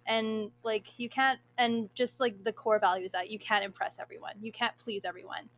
[0.07, 4.33] And like you can't, and just like the core values that you can't impress everyone,
[4.41, 5.51] you can't please everyone.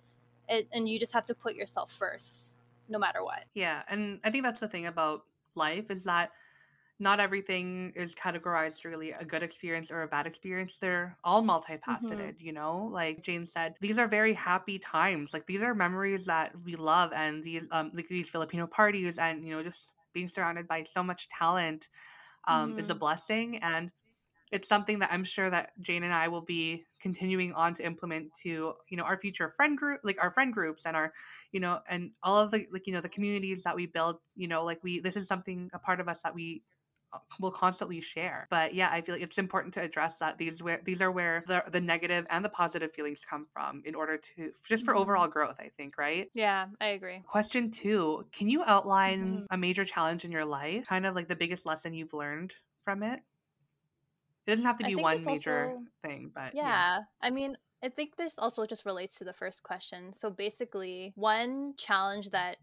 [0.49, 2.55] It, and you just have to put yourself first
[2.89, 3.45] no matter what.
[3.55, 6.33] Yeah and i think that's the thing about life is that
[7.01, 10.79] not everything is categorized really a good experience or a bad experience.
[10.79, 12.87] They're all multifaceted, you know?
[12.91, 15.33] Like Jane said, these are very happy times.
[15.33, 19.45] Like these are memories that we love and these um like these Filipino parties and
[19.47, 21.89] you know, just being surrounded by so much talent
[22.47, 22.97] um is a Mhm.
[22.97, 23.91] blessing and
[24.51, 28.33] it's something that I'm sure that Jane and I will be continuing on to implement
[28.43, 31.13] to, you know, our future friend group, like our friend groups and our,
[31.53, 34.49] you know, and all of the like, you know, the communities that we build, you
[34.49, 36.63] know, like we this is something a part of us that we
[37.41, 38.47] will constantly share.
[38.51, 41.45] But yeah, I feel like it's important to address that these where these are where
[41.47, 44.97] the the negative and the positive feelings come from in order to just for Mhm.
[44.97, 46.31] overall growth, I think, right?
[46.35, 49.49] yeah i agree Question two Can you outline Mhm.
[49.51, 50.87] a major challenge in your life?
[50.87, 53.23] Kind of like the biggest lesson you've learned from it?
[54.47, 56.83] It doesn't have to be one major also thing, but yeah.
[56.83, 61.13] yeah i mean i think this also just relates to the first question so basically
[61.17, 62.59] one challenge that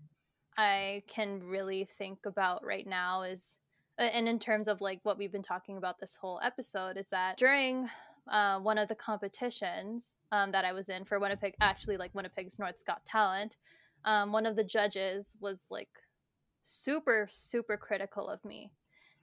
[0.58, 3.64] i can really think about right now is uh,
[3.97, 7.38] and in terms of like what we've been talking about this whole episode is that
[7.38, 7.89] during
[8.27, 12.60] uh, one of the competitions um, that I was in for Winnipeg, actually like Winnipeg's
[12.60, 13.58] North Scott Talent,
[14.03, 15.89] um, one of the judges was like
[16.63, 18.71] super, super critical of me.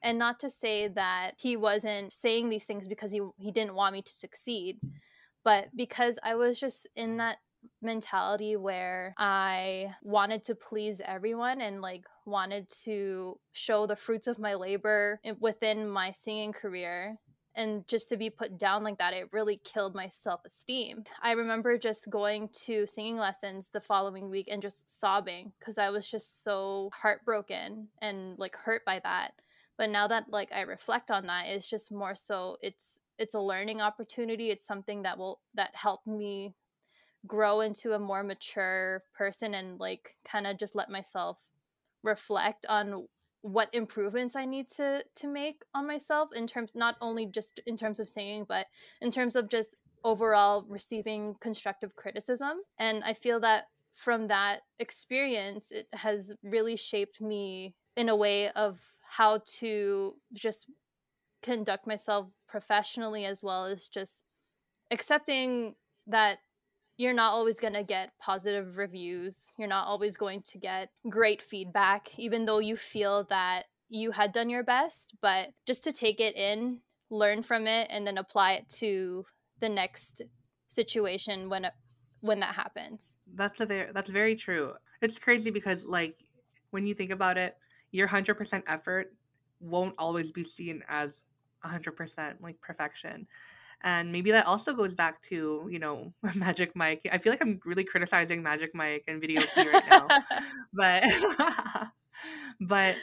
[0.01, 3.93] And not to say that he wasn't saying these things because he, he didn't want
[3.93, 4.79] me to succeed,
[5.43, 7.37] but because I was just in that
[7.81, 14.39] mentality where I wanted to please everyone and like wanted to show the fruits of
[14.39, 17.17] my labor within my singing career.
[17.55, 21.03] And just to be put down like that, it really killed my self esteem.
[21.21, 25.91] I remember just going to singing lessons the following week and just sobbing because I
[25.91, 29.33] was just so heartbroken and like hurt by that
[29.77, 33.39] but now that like i reflect on that it's just more so it's it's a
[33.39, 36.53] learning opportunity it's something that will that helped me
[37.25, 41.41] grow into a more mature person and like kind of just let myself
[42.03, 43.07] reflect on
[43.41, 47.75] what improvements i need to to make on myself in terms not only just in
[47.75, 48.67] terms of singing but
[49.01, 52.59] in terms of just overall receiving constructive criticism.
[52.77, 58.49] And i feel that from that experience it has really shaped me in a way
[58.49, 58.81] of
[59.17, 60.69] how to just
[61.43, 64.23] conduct myself professionally as well as just
[64.89, 65.75] accepting
[66.07, 66.39] that
[67.03, 69.53] you're not always going to get positive reviews.
[69.57, 74.31] You're not always going to get great feedback, even though you feel that you had
[74.31, 75.13] done your best.
[75.21, 79.25] But just to take it in, learn from it, and then apply it to
[79.59, 80.21] the next
[80.69, 81.67] situation when
[82.21, 83.17] when that happens.
[83.35, 84.73] That's a very that's very true.
[85.01, 86.23] It's crazy because like
[86.71, 87.57] when you think about it,
[87.91, 89.13] your 100% effort
[89.59, 91.23] won't always be seen as
[91.65, 93.27] 100% like perfection.
[93.83, 97.07] And maybe that also goes back to, you know, Magic Mic.
[97.11, 100.07] I feel like I'm really criticizing Magic Mic and Videoke right now.
[100.73, 101.03] But
[102.61, 102.95] but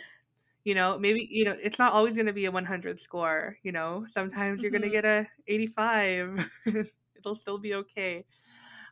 [0.64, 3.72] you know, maybe you know, it's not always going to be a 100 score, you
[3.72, 4.04] know.
[4.06, 6.48] Sometimes you're going to get a 85.
[7.16, 8.24] It'll still be okay.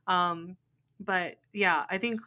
[0.06, 0.56] Um
[1.00, 2.20] but yeah, I think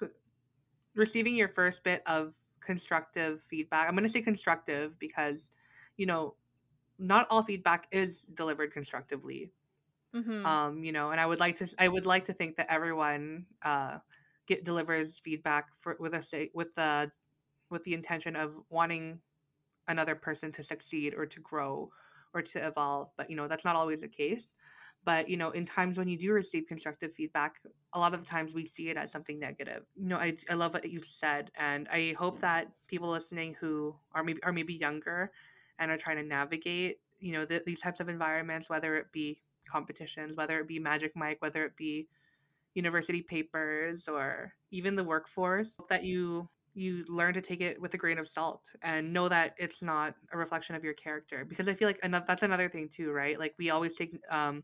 [0.95, 3.87] receiving your first bit of constructive feedback.
[3.87, 5.51] I'm going to say constructive because
[5.97, 6.35] you know,
[6.99, 9.51] not all feedback is delivered constructively
[10.13, 12.71] hmm um you know and i would like to i would like to think that
[12.71, 13.99] everyone uh
[14.47, 17.11] get delivers feedback for with a say with the
[17.69, 19.21] with the intention of wanting
[19.87, 21.89] another person to succeed or to grow
[22.33, 24.53] or to evolve but you know that's not always the case.
[25.03, 27.61] But you know in times when you do receive constructive feedback
[27.93, 29.85] a lot of the times we see it as something negative.
[29.95, 33.95] You know i, I love what you said and i hope that people listening who
[34.13, 35.31] are maybe are maybe younger
[35.79, 39.41] and are trying to navigate you know the, these types of environments whether it be
[39.67, 42.07] competitions whether it be magic mic whether it be
[42.73, 47.97] university papers or even the workforce that you you learn to take it with a
[47.97, 51.43] grain of salt and know that it's not a reflection of your character.
[51.43, 53.37] Because i feel like another, that's another thing too right?
[53.37, 54.63] Like we always take um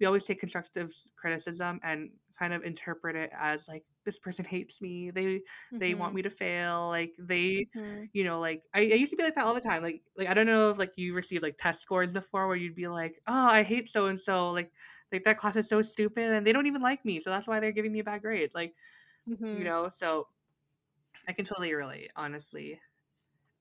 [0.00, 4.80] we always take constructive criticism and kind of interpret it as like this person hates
[4.80, 5.78] me they mm-hmm.
[5.78, 6.16] they want mm-hmm.
[6.16, 8.04] me to fail like they mm-hmm.
[8.14, 10.28] you know like I, I, used to be like that all the time like like
[10.28, 13.20] i don't know if like you received like test scores before where you'd be like
[13.26, 14.72] oh i hate so and so like
[15.12, 17.60] like that class is so stupid and they don't even like me so that's why
[17.60, 18.72] they're giving me a bad grade like
[19.28, 19.58] mm-hmm.
[19.58, 20.26] you know so
[21.28, 22.80] i can totally relate honestly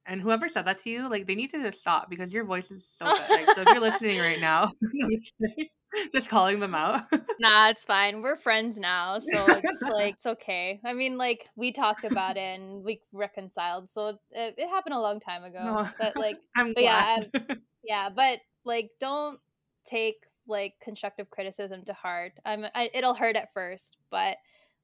[0.05, 2.71] and whoever said that to you like they need to just stop because your voice
[2.71, 3.29] is so good.
[3.29, 4.71] Like, so if you're listening right now
[6.13, 7.03] just calling them out.
[7.39, 8.21] Nah it's fine.
[8.21, 10.79] We're friends now so it's like it's okay.
[10.85, 14.99] I mean like we talked about it and we reconciled so it, it happened a
[14.99, 17.29] long time ago no, but like i'm but glad.
[17.33, 19.39] yeah yeah but like don't
[19.85, 22.33] take like constructive criticism to heart.
[22.45, 24.37] I'm I, it'll hurt at first, but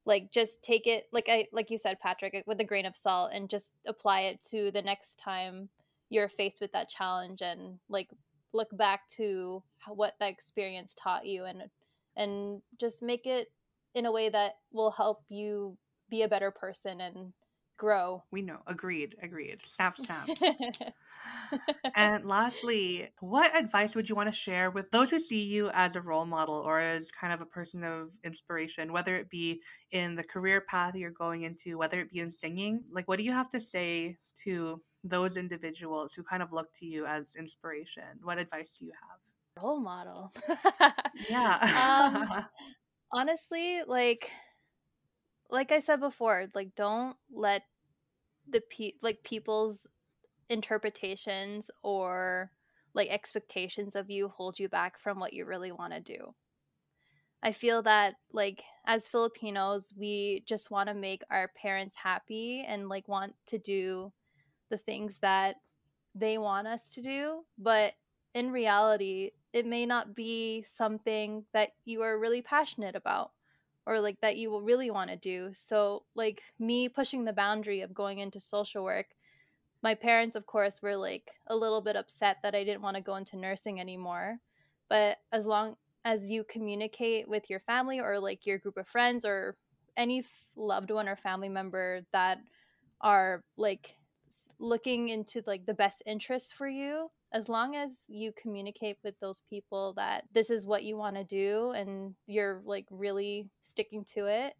[0.04, 3.30] like just take it like I like you said Patrick with a grain of salt
[3.32, 5.68] and just apply it to the next time
[6.10, 8.08] you're faced with that challenge and like
[8.52, 11.62] look back to what that experience taught you and
[12.16, 13.48] and just make it
[13.94, 15.76] in a way that will help you
[16.10, 17.32] be a better person and
[17.82, 18.22] grow.
[18.30, 18.58] We know.
[18.68, 19.16] Agreed.
[19.20, 19.66] Agreed.
[19.66, 20.28] Snap, snap.
[21.96, 25.96] and lastly, what advice would you want to share with those who see you as
[25.96, 29.60] a role model or as kind of a person of inspiration, whether it be
[29.90, 32.84] in the career path you're going into, whether it be in singing?
[32.92, 36.86] Like, what do you have to say to those individuals who kind of look to
[36.86, 38.04] you as inspiration?
[38.22, 39.64] What advice do you have?
[39.64, 40.30] Role model.
[41.28, 42.12] yeah.
[42.30, 42.44] um,
[43.12, 44.30] honestly, like,
[45.50, 47.62] like I said before, like don't let
[48.48, 49.86] the pe- like people's
[50.48, 52.50] interpretations or
[52.94, 56.34] like expectations of you hold you back from what you really want to do.
[57.42, 62.88] I feel that like as Filipinos, we just want to make our parents happy and
[62.88, 64.12] like want to do
[64.70, 65.56] the things that
[66.14, 67.94] they want us to do, but
[68.34, 73.32] in reality, it may not be something that you are really passionate about
[73.86, 75.50] or like that you will really want to do.
[75.52, 79.06] So, like me pushing the boundary of going into social work,
[79.82, 83.02] my parents, of course, were like a little bit upset that I didn't want to
[83.02, 84.38] go into nursing anymore.
[84.88, 89.24] But as long as you communicate with your family or like your group of friends
[89.24, 89.56] or
[89.96, 90.24] any
[90.56, 92.38] loved one or family member that
[93.00, 93.96] are like
[94.58, 99.42] looking into like the best interests for you as long as you communicate with those
[99.48, 104.26] people that this is what you want to do and you're like really sticking to
[104.26, 104.54] it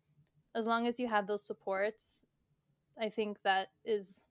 [0.55, 2.25] as long as you have those supports
[3.01, 4.25] i think that is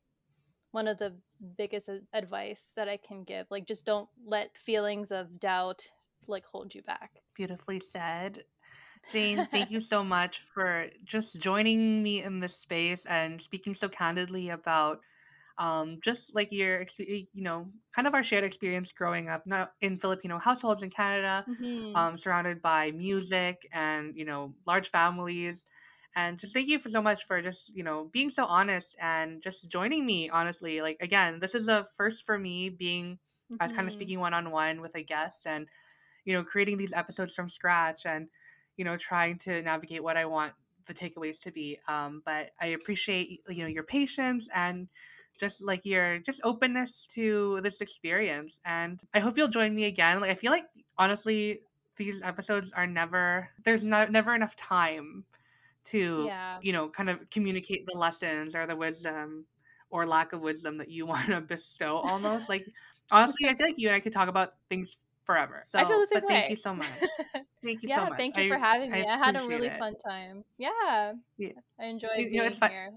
[0.71, 1.13] one of the
[1.57, 5.87] biggest advice that i can give like just don't let feelings of doubt
[6.27, 7.21] like hold you back.
[7.35, 8.43] Beautifully said.
[9.11, 13.89] Jane, thank you so much for just joining me in this space and speaking so
[13.89, 15.01] candidly about
[15.57, 19.97] um, just like your you know kind of our shared experience growing up not in
[19.97, 21.95] filipino households in canada mm-hmm.
[21.95, 25.65] um, surrounded by music and you know large families
[26.15, 29.41] and just thank you for so much for just you know being so honest and
[29.41, 33.55] just joining me honestly like again this is a first for me being mm-hmm.
[33.59, 35.67] i was kind of speaking one-on-one with a guest and
[36.25, 38.27] you know creating these episodes from scratch and
[38.77, 40.53] you know trying to navigate what i want
[40.87, 44.87] the takeaways to be um, but i appreciate you know your patience and
[45.41, 50.21] just like your just openness to this experience and i hope you'll join me again
[50.21, 50.65] like i feel like
[50.99, 51.59] honestly
[51.97, 55.25] these episodes are never there's not never enough time
[55.83, 56.59] to yeah.
[56.61, 59.43] you know kind of communicate the lessons or the wisdom
[59.89, 62.63] or lack of wisdom that you want to bestow almost like
[63.11, 65.99] honestly i feel like you and i could talk about things forever so I feel
[65.99, 66.35] the same but way.
[66.41, 66.87] thank you so much
[67.63, 69.05] thank you yeah, so much thank you I, for having me.
[69.07, 69.73] I, I had a really it.
[69.73, 70.43] fun time.
[70.57, 71.13] Yeah.
[71.37, 71.49] yeah.
[71.79, 72.91] I enjoyed you, being you know, it's here.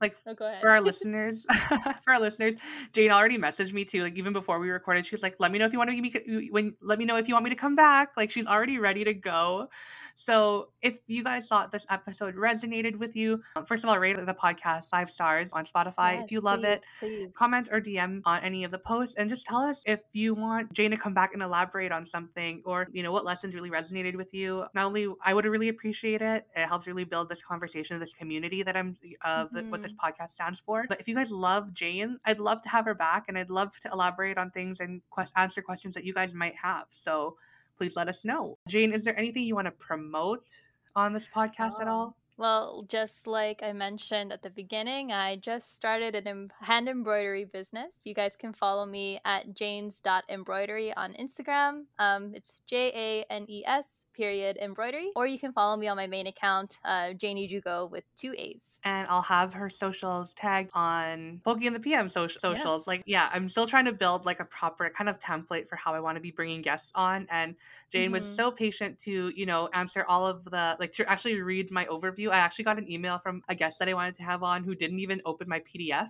[0.00, 0.60] Like oh, go ahead.
[0.60, 1.46] for our listeners
[2.04, 2.54] for our listeners
[2.92, 5.64] jane already messaged me too like even before we recorded she's like let me know
[5.64, 7.56] if you want to give me when let me know if you want me to
[7.56, 9.68] come back like she's already ready to go
[10.16, 14.16] so if you guys thought this episode resonated with you um, first of all rate
[14.16, 17.30] the podcast five stars on spotify yes, if you love please, it please.
[17.34, 20.72] comment or dm on any of the posts and just tell us if you want
[20.72, 24.16] jane to come back and elaborate on something or you know what lessons really resonated
[24.16, 27.98] with you not only i would really appreciate it it helps really build this conversation
[28.00, 29.70] this community that i'm of mm-hmm.
[29.70, 30.84] what this podcast stands for.
[30.88, 33.78] But if you guys love Jane, I'd love to have her back and I'd love
[33.80, 36.86] to elaborate on things and quest- answer questions that you guys might have.
[36.88, 37.36] So
[37.76, 38.58] please let us know.
[38.68, 40.46] Jane, is there anything you want to promote
[40.94, 42.16] on this podcast at Um, all?
[42.38, 47.46] Well, just like I mentioned at the beginning, I just started an em- hand embroidery
[47.46, 48.02] business.
[48.04, 51.84] You guys can follow me at janes.embroidery on Instagram.
[51.98, 55.12] Um, it's J A N E S period embroidery.
[55.16, 58.80] Or you can follow me on my main account, uh, Janie Jugo with two A's.
[58.84, 62.86] and I'll have her socials tagged on Pogi and the PM so- socials.
[62.86, 65.94] Like, yeah, I'm still trying to build like a proper kind of template for how
[65.94, 67.26] I want to be bringing guests on.
[67.30, 67.56] And
[67.92, 68.36] Jane was Mhm.
[68.36, 72.25] so patient to, you know, answer all of the like to actually read my overview.
[72.30, 74.74] I actually got an email from a guest that I wanted to have on who
[74.74, 76.08] didn't even open my PDF.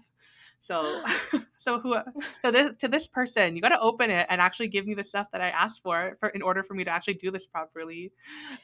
[0.59, 1.03] So,
[1.59, 1.97] so who,
[2.43, 5.05] so this to this person, you got to open it and actually give me the
[5.05, 8.12] stuff that I asked for, for in order for me to actually do this properly.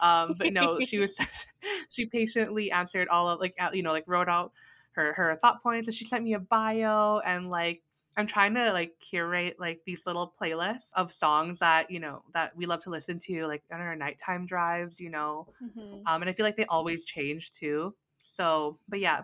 [0.00, 1.18] Um, but no, she was,
[1.88, 4.52] she patiently answered all of like, uh, you know, like wrote out
[4.92, 7.82] her her thought points, and she sent me a bio and like.
[8.16, 12.56] I'm trying to like curate like these little playlists of songs that you know that
[12.56, 16.02] we love to listen to like on our nighttime drives, you know, Mhm.
[16.06, 17.94] um, and I feel like they always change too.
[18.22, 19.22] So, but yeah,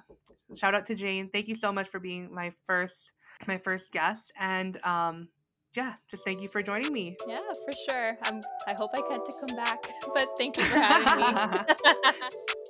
[0.54, 1.28] shout out to Jane.
[1.30, 3.12] Thank you so much for being my first
[3.46, 5.28] my first guest, and um,
[5.74, 7.16] yeah, just thank you for joining me.
[7.26, 8.18] Yeah, for sure.
[8.24, 9.82] I'm, I hope I get to come back,
[10.14, 11.64] but thank you for having me.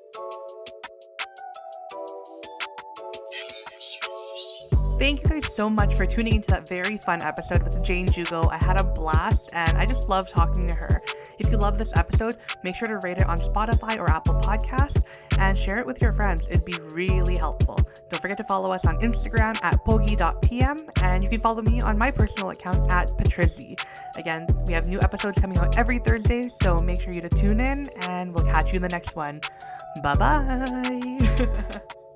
[4.98, 8.50] Thank you guys so much for tuning into that very fun episode with Jane Jugo.
[8.50, 11.00] I had a blast and I just love talking to her.
[11.38, 12.34] If you love this episode,
[12.64, 15.04] make sure to rate it on Spotify or Apple Podcasts
[15.38, 16.48] and share it with your friends.
[16.50, 17.78] It'd be really helpful.
[18.10, 21.96] Don't forget to follow us on Instagram at pogi.pm and you can follow me on
[21.96, 23.80] my personal account at Patrizzi.
[24.16, 27.60] Again, we have new episodes coming out every Thursday, so make sure you to tune
[27.60, 29.40] in and we'll catch you in the next one.
[30.02, 31.80] Bye bye.